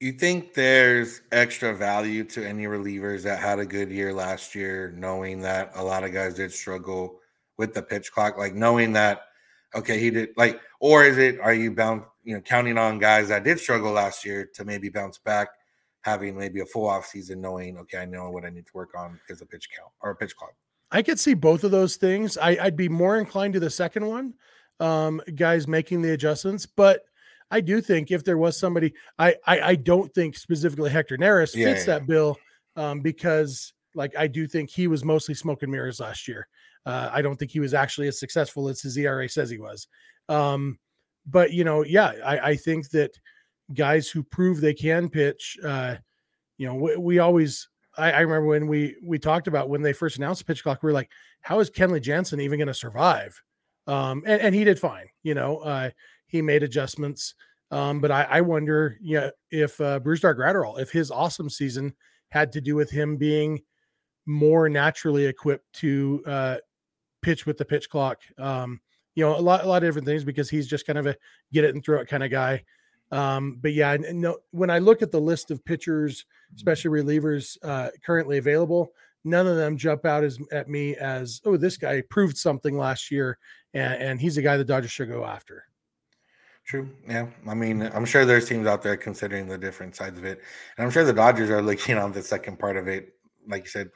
You 0.00 0.10
think 0.10 0.52
there's 0.52 1.20
extra 1.30 1.72
value 1.72 2.24
to 2.24 2.44
any 2.44 2.64
relievers 2.64 3.22
that 3.22 3.38
had 3.38 3.60
a 3.60 3.66
good 3.66 3.88
year 3.88 4.12
last 4.12 4.56
year, 4.56 4.92
knowing 4.96 5.40
that 5.42 5.70
a 5.76 5.84
lot 5.84 6.02
of 6.02 6.12
guys 6.12 6.34
did 6.34 6.50
struggle 6.50 7.20
with 7.56 7.72
the 7.72 7.82
pitch 7.82 8.10
clock, 8.10 8.36
like 8.36 8.54
knowing 8.54 8.92
that 8.94 9.26
okay, 9.74 9.98
he 9.98 10.10
did 10.10 10.30
like, 10.36 10.60
or 10.80 11.04
is 11.04 11.18
it 11.18 11.40
are 11.40 11.54
you 11.54 11.72
bound, 11.72 12.02
you 12.24 12.34
know, 12.34 12.40
counting 12.40 12.78
on 12.78 12.98
guys 12.98 13.28
that 13.28 13.44
did 13.44 13.58
struggle 13.58 13.92
last 13.92 14.24
year 14.24 14.48
to 14.54 14.64
maybe 14.64 14.88
bounce 14.88 15.18
back, 15.18 15.48
having 16.02 16.36
maybe 16.36 16.60
a 16.60 16.66
full 16.66 16.88
off 16.88 17.06
season, 17.06 17.40
knowing 17.40 17.78
okay, 17.78 17.98
I 17.98 18.04
know 18.04 18.30
what 18.30 18.44
I 18.44 18.50
need 18.50 18.66
to 18.66 18.72
work 18.74 18.90
on 18.96 19.18
because 19.26 19.42
a 19.42 19.46
pitch 19.46 19.68
count 19.76 19.90
or 20.00 20.10
a 20.10 20.16
pitch 20.16 20.36
clock. 20.36 20.54
I 20.90 21.02
could 21.02 21.18
see 21.18 21.34
both 21.34 21.64
of 21.64 21.70
those 21.70 21.96
things. 21.96 22.36
I, 22.36 22.62
would 22.62 22.76
be 22.76 22.88
more 22.88 23.18
inclined 23.18 23.54
to 23.54 23.60
the 23.60 23.70
second 23.70 24.06
one, 24.06 24.34
um, 24.78 25.22
guys 25.34 25.66
making 25.66 26.02
the 26.02 26.12
adjustments, 26.12 26.66
but 26.66 27.02
I 27.50 27.60
do 27.60 27.80
think 27.80 28.10
if 28.10 28.24
there 28.24 28.38
was 28.38 28.58
somebody, 28.58 28.94
I 29.18 29.36
I, 29.46 29.60
I 29.60 29.74
don't 29.74 30.12
think 30.14 30.36
specifically 30.36 30.90
Hector 30.90 31.18
Neris 31.18 31.52
fits 31.52 31.86
yeah. 31.86 31.98
that 31.98 32.06
bill 32.06 32.38
um, 32.76 33.00
because 33.00 33.74
like 33.94 34.16
I 34.16 34.26
do 34.26 34.46
think 34.46 34.70
he 34.70 34.86
was 34.86 35.04
mostly 35.04 35.34
smoke 35.34 35.62
and 35.62 35.70
mirrors 35.70 36.00
last 36.00 36.26
year. 36.28 36.48
Uh, 36.84 37.10
I 37.12 37.22
don't 37.22 37.36
think 37.36 37.50
he 37.50 37.60
was 37.60 37.74
actually 37.74 38.08
as 38.08 38.18
successful 38.18 38.68
as 38.68 38.80
his 38.80 38.96
ERA 38.96 39.28
says 39.28 39.50
he 39.50 39.58
was. 39.58 39.86
Um, 40.28 40.78
but 41.26 41.52
you 41.52 41.64
know, 41.64 41.84
yeah, 41.84 42.12
I, 42.24 42.38
I, 42.38 42.56
think 42.56 42.90
that 42.90 43.16
guys 43.74 44.08
who 44.08 44.22
prove 44.22 44.60
they 44.60 44.74
can 44.74 45.08
pitch, 45.08 45.56
uh, 45.64 45.96
you 46.58 46.66
know, 46.66 46.74
we, 46.74 46.96
we 46.96 47.18
always. 47.18 47.68
I, 47.96 48.12
I, 48.12 48.20
remember 48.20 48.46
when 48.46 48.66
we 48.68 48.96
we 49.04 49.18
talked 49.18 49.48
about 49.48 49.68
when 49.68 49.82
they 49.82 49.92
first 49.92 50.16
announced 50.16 50.40
the 50.40 50.46
pitch 50.46 50.62
clock, 50.62 50.82
we 50.82 50.86
were 50.86 50.94
like, 50.94 51.10
"How 51.42 51.60
is 51.60 51.70
Kenley 51.70 52.00
Jansen 52.00 52.40
even 52.40 52.58
going 52.58 52.68
to 52.68 52.74
survive?" 52.74 53.40
Um, 53.86 54.22
and, 54.26 54.40
and, 54.40 54.54
he 54.54 54.64
did 54.64 54.78
fine. 54.78 55.06
You 55.22 55.34
know, 55.34 55.58
uh, 55.58 55.90
he 56.26 56.40
made 56.40 56.62
adjustments. 56.62 57.34
Um, 57.70 58.00
but 58.00 58.10
I, 58.10 58.22
I 58.24 58.40
wonder, 58.42 58.96
yeah, 59.00 59.30
if 59.50 59.80
uh, 59.80 59.98
Brusdar 60.00 60.36
Graterol, 60.36 60.78
if 60.78 60.90
his 60.90 61.10
awesome 61.10 61.50
season 61.50 61.94
had 62.30 62.52
to 62.52 62.60
do 62.60 62.74
with 62.74 62.90
him 62.90 63.16
being 63.16 63.60
more 64.26 64.68
naturally 64.68 65.26
equipped 65.26 65.72
to 65.74 66.22
uh, 66.26 66.56
pitch 67.22 67.46
with 67.46 67.58
the 67.58 67.64
pitch 67.64 67.88
clock. 67.88 68.20
Um, 68.38 68.80
you 69.14 69.24
know, 69.24 69.36
a 69.36 69.40
lot, 69.40 69.64
a 69.64 69.68
lot 69.68 69.82
of 69.82 69.88
different 69.88 70.06
things 70.06 70.24
because 70.24 70.50
he's 70.50 70.66
just 70.66 70.86
kind 70.86 70.98
of 70.98 71.06
a 71.06 71.16
get 71.52 71.64
it 71.64 71.74
and 71.74 71.84
throw 71.84 72.00
it 72.00 72.08
kind 72.08 72.22
of 72.22 72.30
guy. 72.30 72.64
Um, 73.10 73.58
but 73.60 73.74
yeah, 73.74 73.96
no, 74.10 74.38
when 74.52 74.70
I 74.70 74.78
look 74.78 75.02
at 75.02 75.12
the 75.12 75.20
list 75.20 75.50
of 75.50 75.64
pitchers, 75.64 76.24
especially 76.56 77.02
relievers 77.02 77.58
uh, 77.62 77.90
currently 78.04 78.38
available, 78.38 78.92
none 79.24 79.46
of 79.46 79.56
them 79.56 79.76
jump 79.76 80.06
out 80.06 80.24
as 80.24 80.38
at 80.50 80.68
me 80.68 80.96
as 80.96 81.40
oh, 81.44 81.56
this 81.56 81.76
guy 81.76 82.02
proved 82.08 82.36
something 82.38 82.76
last 82.76 83.10
year, 83.10 83.38
and, 83.74 84.02
and 84.02 84.20
he's 84.20 84.38
a 84.38 84.42
guy 84.42 84.56
the 84.56 84.64
Dodgers 84.64 84.90
should 84.90 85.10
go 85.10 85.24
after. 85.24 85.64
True. 86.64 86.88
Yeah. 87.08 87.26
I 87.48 87.54
mean, 87.54 87.82
I'm 87.82 88.04
sure 88.04 88.24
there's 88.24 88.48
teams 88.48 88.66
out 88.66 88.82
there 88.82 88.96
considering 88.96 89.48
the 89.48 89.58
different 89.58 89.96
sides 89.96 90.18
of 90.18 90.24
it. 90.24 90.40
And 90.76 90.84
I'm 90.84 90.92
sure 90.92 91.04
the 91.04 91.12
Dodgers 91.12 91.50
are 91.50 91.60
looking 91.60 91.98
on 91.98 92.12
the 92.12 92.22
second 92.22 92.58
part 92.58 92.76
of 92.76 92.86
it. 92.86 93.14
Like 93.48 93.64
you 93.64 93.70
said, 93.70 93.90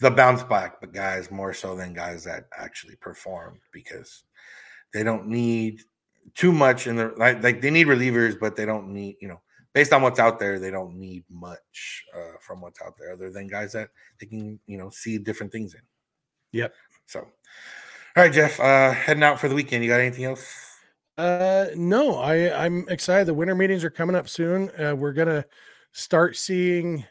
the 0.00 0.10
bounce 0.10 0.42
back, 0.42 0.80
but 0.80 0.92
guys 0.92 1.30
more 1.30 1.52
so 1.52 1.74
than 1.74 1.92
guys 1.92 2.24
that 2.24 2.44
actually 2.56 2.96
perform 2.96 3.60
because 3.72 4.24
they 4.92 5.02
don't 5.02 5.26
need 5.26 5.80
too 6.34 6.52
much 6.52 6.86
in 6.86 6.96
the 6.96 7.14
like, 7.16 7.42
like 7.42 7.60
they 7.60 7.70
need 7.70 7.86
relievers, 7.86 8.38
but 8.38 8.56
they 8.56 8.66
don't 8.66 8.88
need 8.88 9.16
you 9.20 9.28
know 9.28 9.40
based 9.72 9.92
on 9.92 10.00
what's 10.00 10.18
out 10.18 10.38
there, 10.38 10.58
they 10.58 10.70
don't 10.70 10.96
need 10.96 11.22
much 11.30 12.04
uh, 12.16 12.38
from 12.40 12.62
what's 12.62 12.80
out 12.80 12.94
there 12.98 13.12
other 13.12 13.30
than 13.30 13.46
guys 13.46 13.72
that 13.72 13.90
they 14.18 14.26
can 14.26 14.58
you 14.66 14.78
know 14.78 14.90
see 14.90 15.18
different 15.18 15.52
things 15.52 15.74
in. 15.74 15.80
Yep. 16.52 16.74
So, 17.06 17.20
all 17.20 17.28
right, 18.16 18.32
Jeff, 18.32 18.58
uh, 18.58 18.92
heading 18.92 19.22
out 19.22 19.38
for 19.38 19.48
the 19.48 19.54
weekend. 19.54 19.84
You 19.84 19.90
got 19.90 20.00
anything 20.00 20.24
else? 20.24 20.76
Uh, 21.18 21.66
no, 21.74 22.16
I 22.16 22.64
I'm 22.64 22.88
excited. 22.88 23.26
The 23.26 23.34
winter 23.34 23.54
meetings 23.54 23.84
are 23.84 23.90
coming 23.90 24.16
up 24.16 24.28
soon. 24.28 24.70
Uh, 24.80 24.94
we're 24.94 25.12
gonna 25.12 25.44
start 25.92 26.36
seeing 26.36 27.04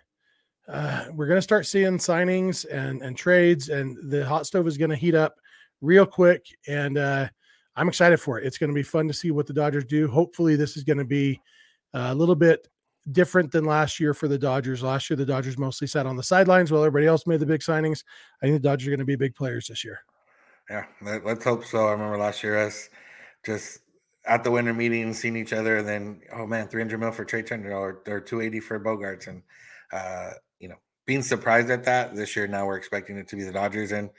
uh, 0.67 1.05
we're 1.13 1.27
going 1.27 1.37
to 1.37 1.41
start 1.41 1.65
seeing 1.65 1.97
signings 1.97 2.65
and 2.71 3.01
and 3.01 3.17
trades, 3.17 3.69
and 3.69 3.97
the 4.11 4.25
hot 4.25 4.47
stove 4.47 4.67
is 4.67 4.77
going 4.77 4.89
to 4.89 4.95
heat 4.95 5.15
up 5.15 5.35
real 5.81 6.05
quick. 6.05 6.45
And 6.67 6.97
uh, 6.97 7.27
I'm 7.75 7.87
excited 7.87 8.17
for 8.17 8.39
it. 8.39 8.45
It's 8.45 8.57
going 8.57 8.69
to 8.69 8.75
be 8.75 8.83
fun 8.83 9.07
to 9.07 9.13
see 9.13 9.31
what 9.31 9.47
the 9.47 9.53
Dodgers 9.53 9.85
do. 9.85 10.07
Hopefully, 10.07 10.55
this 10.55 10.77
is 10.77 10.83
going 10.83 10.97
to 10.97 11.05
be 11.05 11.39
a 11.93 12.13
little 12.13 12.35
bit 12.35 12.67
different 13.11 13.51
than 13.51 13.65
last 13.65 13.99
year 13.99 14.13
for 14.13 14.27
the 14.27 14.37
Dodgers. 14.37 14.81
Last 14.81 15.09
year, 15.09 15.17
the 15.17 15.25
Dodgers 15.25 15.57
mostly 15.57 15.87
sat 15.87 16.05
on 16.05 16.15
the 16.15 16.23
sidelines 16.23 16.71
while 16.71 16.83
everybody 16.83 17.07
else 17.07 17.27
made 17.27 17.39
the 17.39 17.45
big 17.45 17.61
signings. 17.61 18.03
I 18.41 18.47
think 18.47 18.61
the 18.61 18.67
Dodgers 18.67 18.87
are 18.87 18.91
going 18.91 18.99
to 18.99 19.05
be 19.05 19.15
big 19.15 19.35
players 19.35 19.67
this 19.67 19.83
year. 19.83 19.99
Yeah, 20.69 20.85
let, 21.01 21.25
us 21.25 21.43
hope 21.43 21.63
so. 21.63 21.87
I 21.87 21.91
remember 21.91 22.17
last 22.17 22.43
year 22.43 22.57
us 22.57 22.89
just 23.45 23.81
at 24.25 24.43
the 24.43 24.49
winter 24.49 24.73
meeting 24.73 25.13
seeing 25.13 25.35
each 25.35 25.53
other, 25.53 25.77
and 25.77 25.87
then 25.87 26.21
oh 26.33 26.47
man, 26.47 26.67
300 26.67 26.99
mil 26.99 27.11
for 27.11 27.23
Trea 27.23 27.43
Turner 27.43 27.73
or, 27.73 28.01
or 28.07 28.19
280 28.19 28.59
for 28.61 28.79
Bogaerts, 28.79 29.27
and 29.27 29.43
uh, 29.93 30.31
being 31.05 31.21
surprised 31.21 31.69
at 31.69 31.83
that 31.85 32.15
this 32.15 32.35
year. 32.35 32.47
Now 32.47 32.65
we're 32.65 32.77
expecting 32.77 33.17
it 33.17 33.27
to 33.29 33.35
be 33.35 33.43
the 33.43 33.51
Dodgers 33.51 33.91
and 33.91 34.09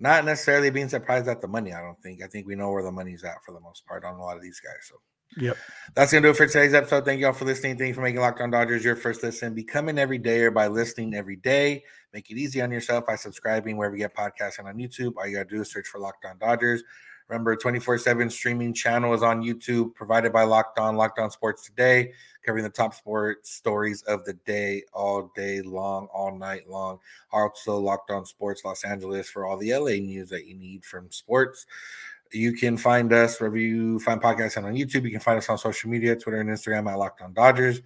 not 0.00 0.24
necessarily 0.24 0.70
being 0.70 0.88
surprised 0.88 1.28
at 1.28 1.40
the 1.40 1.48
money. 1.48 1.72
I 1.72 1.80
don't 1.80 2.00
think. 2.02 2.22
I 2.22 2.28
think 2.28 2.46
we 2.46 2.54
know 2.54 2.70
where 2.70 2.82
the 2.82 2.92
money's 2.92 3.24
at 3.24 3.42
for 3.44 3.52
the 3.52 3.60
most 3.60 3.84
part 3.86 4.04
on 4.04 4.14
a 4.14 4.22
lot 4.22 4.36
of 4.36 4.42
these 4.42 4.60
guys. 4.60 4.88
So, 4.88 4.96
yep. 5.36 5.56
That's 5.94 6.12
going 6.12 6.22
to 6.22 6.28
do 6.28 6.30
it 6.30 6.36
for 6.36 6.46
today's 6.46 6.74
episode. 6.74 7.04
Thank 7.04 7.20
you 7.20 7.26
all 7.26 7.32
for 7.32 7.44
listening. 7.44 7.76
Thank 7.76 7.88
you 7.88 7.94
for 7.94 8.02
making 8.02 8.20
Locked 8.20 8.40
On 8.40 8.50
Dodgers 8.50 8.84
your 8.84 8.96
first 8.96 9.22
listen. 9.22 9.54
Becoming 9.54 9.98
every 9.98 10.18
day 10.18 10.42
or 10.42 10.52
by 10.52 10.68
listening 10.68 11.14
every 11.14 11.36
day. 11.36 11.82
Make 12.12 12.30
it 12.30 12.38
easy 12.38 12.62
on 12.62 12.70
yourself 12.70 13.06
by 13.06 13.16
subscribing 13.16 13.76
wherever 13.76 13.96
you 13.96 14.02
get 14.04 14.14
podcasts 14.14 14.58
and 14.58 14.68
on 14.68 14.76
YouTube. 14.76 15.14
All 15.16 15.26
you 15.26 15.36
got 15.36 15.48
to 15.48 15.56
do 15.56 15.62
is 15.62 15.70
search 15.70 15.88
for 15.88 15.98
Locked 15.98 16.24
On 16.24 16.38
Dodgers. 16.38 16.82
Remember, 17.28 17.54
24 17.56 17.98
7 17.98 18.30
streaming 18.30 18.72
channel 18.72 19.12
is 19.12 19.22
on 19.22 19.42
YouTube, 19.42 19.94
provided 19.94 20.32
by 20.32 20.44
Locked 20.44 20.78
On, 20.78 20.96
Locked 20.96 21.18
On 21.18 21.30
Sports 21.30 21.66
Today, 21.66 22.12
covering 22.44 22.64
the 22.64 22.70
top 22.70 22.94
sports 22.94 23.50
stories 23.50 24.02
of 24.02 24.24
the 24.24 24.32
day, 24.32 24.82
all 24.94 25.30
day 25.36 25.60
long, 25.60 26.08
all 26.12 26.34
night 26.34 26.68
long. 26.68 26.98
Also, 27.30 27.76
Locked 27.76 28.10
On 28.10 28.24
Sports 28.24 28.64
Los 28.64 28.82
Angeles 28.82 29.28
for 29.28 29.44
all 29.44 29.58
the 29.58 29.74
LA 29.74 30.00
news 30.00 30.30
that 30.30 30.46
you 30.46 30.54
need 30.54 30.84
from 30.86 31.10
sports. 31.10 31.66
You 32.32 32.54
can 32.54 32.76
find 32.78 33.12
us 33.12 33.38
wherever 33.40 33.58
you 33.58 33.98
find 34.00 34.22
podcasts 34.22 34.56
and 34.56 34.64
on 34.64 34.74
YouTube. 34.74 35.04
You 35.04 35.10
can 35.10 35.20
find 35.20 35.38
us 35.38 35.48
on 35.50 35.58
social 35.58 35.90
media, 35.90 36.16
Twitter 36.16 36.40
and 36.40 36.48
Instagram 36.48 36.90
at 36.90 36.98
Locked 36.98 37.20
On 37.20 37.32
Dodgers. 37.34 37.82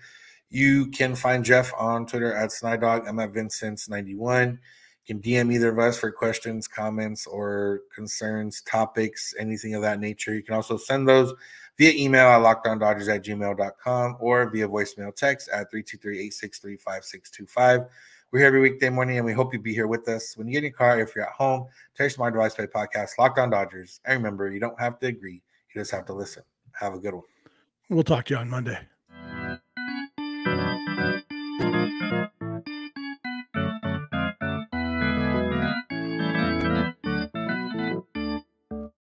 You 0.51 0.87
can 0.91 1.17
find 1.17 1.45
Jeff 1.45 1.73
on 1.77 2.07
Twitter 2.07 2.33
at 2.35 2.51
Snydog. 2.51 3.09
I'm 3.09 3.19
at 3.19 3.33
Vincent's91. 3.33 4.59
You 5.05 5.15
can 5.15 5.23
DM 5.23 5.53
either 5.53 5.71
of 5.71 5.79
us 5.79 5.99
for 5.99 6.13
questions, 6.13 6.69
comments, 6.69 7.27
or 7.27 7.81
concerns, 7.95 8.63
topics, 8.63 9.35
anything 9.39 9.75
of 9.75 9.83
that 9.83 9.99
nature. 9.99 10.35
You 10.35 10.43
can 10.43 10.55
also 10.55 10.77
send 10.77 11.09
those 11.09 11.33
via 11.77 11.93
email 11.93 12.29
at 12.29 12.41
lockedondodgers 12.41 13.13
at 13.13 13.25
gmail.com 13.25 14.17
or 14.21 14.49
via 14.51 14.69
voicemail 14.69 15.15
text 15.15 15.49
at 15.49 15.73
323-863-5625. 15.73 17.89
We're 18.31 18.39
here 18.39 18.47
every 18.47 18.61
weekday 18.61 18.89
morning 18.89 19.19
and 19.19 19.27
we 19.27 19.33
hope 19.33 19.53
you'll 19.53 19.63
be 19.63 19.75
here 19.75 19.89
with 19.89 20.09
us. 20.09 20.37
When 20.37 20.47
you 20.47 20.53
get 20.53 20.59
in 20.59 20.65
your 20.65 20.73
car, 20.73 21.01
if 21.01 21.15
you're 21.15 21.27
at 21.27 21.33
home, 21.33 21.67
your 21.99 22.09
smart 22.09 22.35
device 22.35 22.55
play 22.55 22.67
podcast, 22.67 23.11
Locked 23.19 23.39
On 23.39 23.51
Dodgers. 23.51 24.01
And 24.05 24.23
remember, 24.23 24.51
you 24.51 24.61
don't 24.61 24.81
have 24.81 24.99
to 25.01 25.09
agree, 25.09 25.43
you 25.75 25.81
just 25.81 25.91
have 25.91 26.07
to 26.07 26.15
listen. 26.15 26.45
Have 26.81 26.95
a 26.95 26.99
good 26.99 27.15
one. 27.15 27.25
We'll 27.91 28.05
talk 28.05 28.27
to 28.27 28.35
you 28.35 28.41
on 28.41 28.49
Monday. 28.49 28.79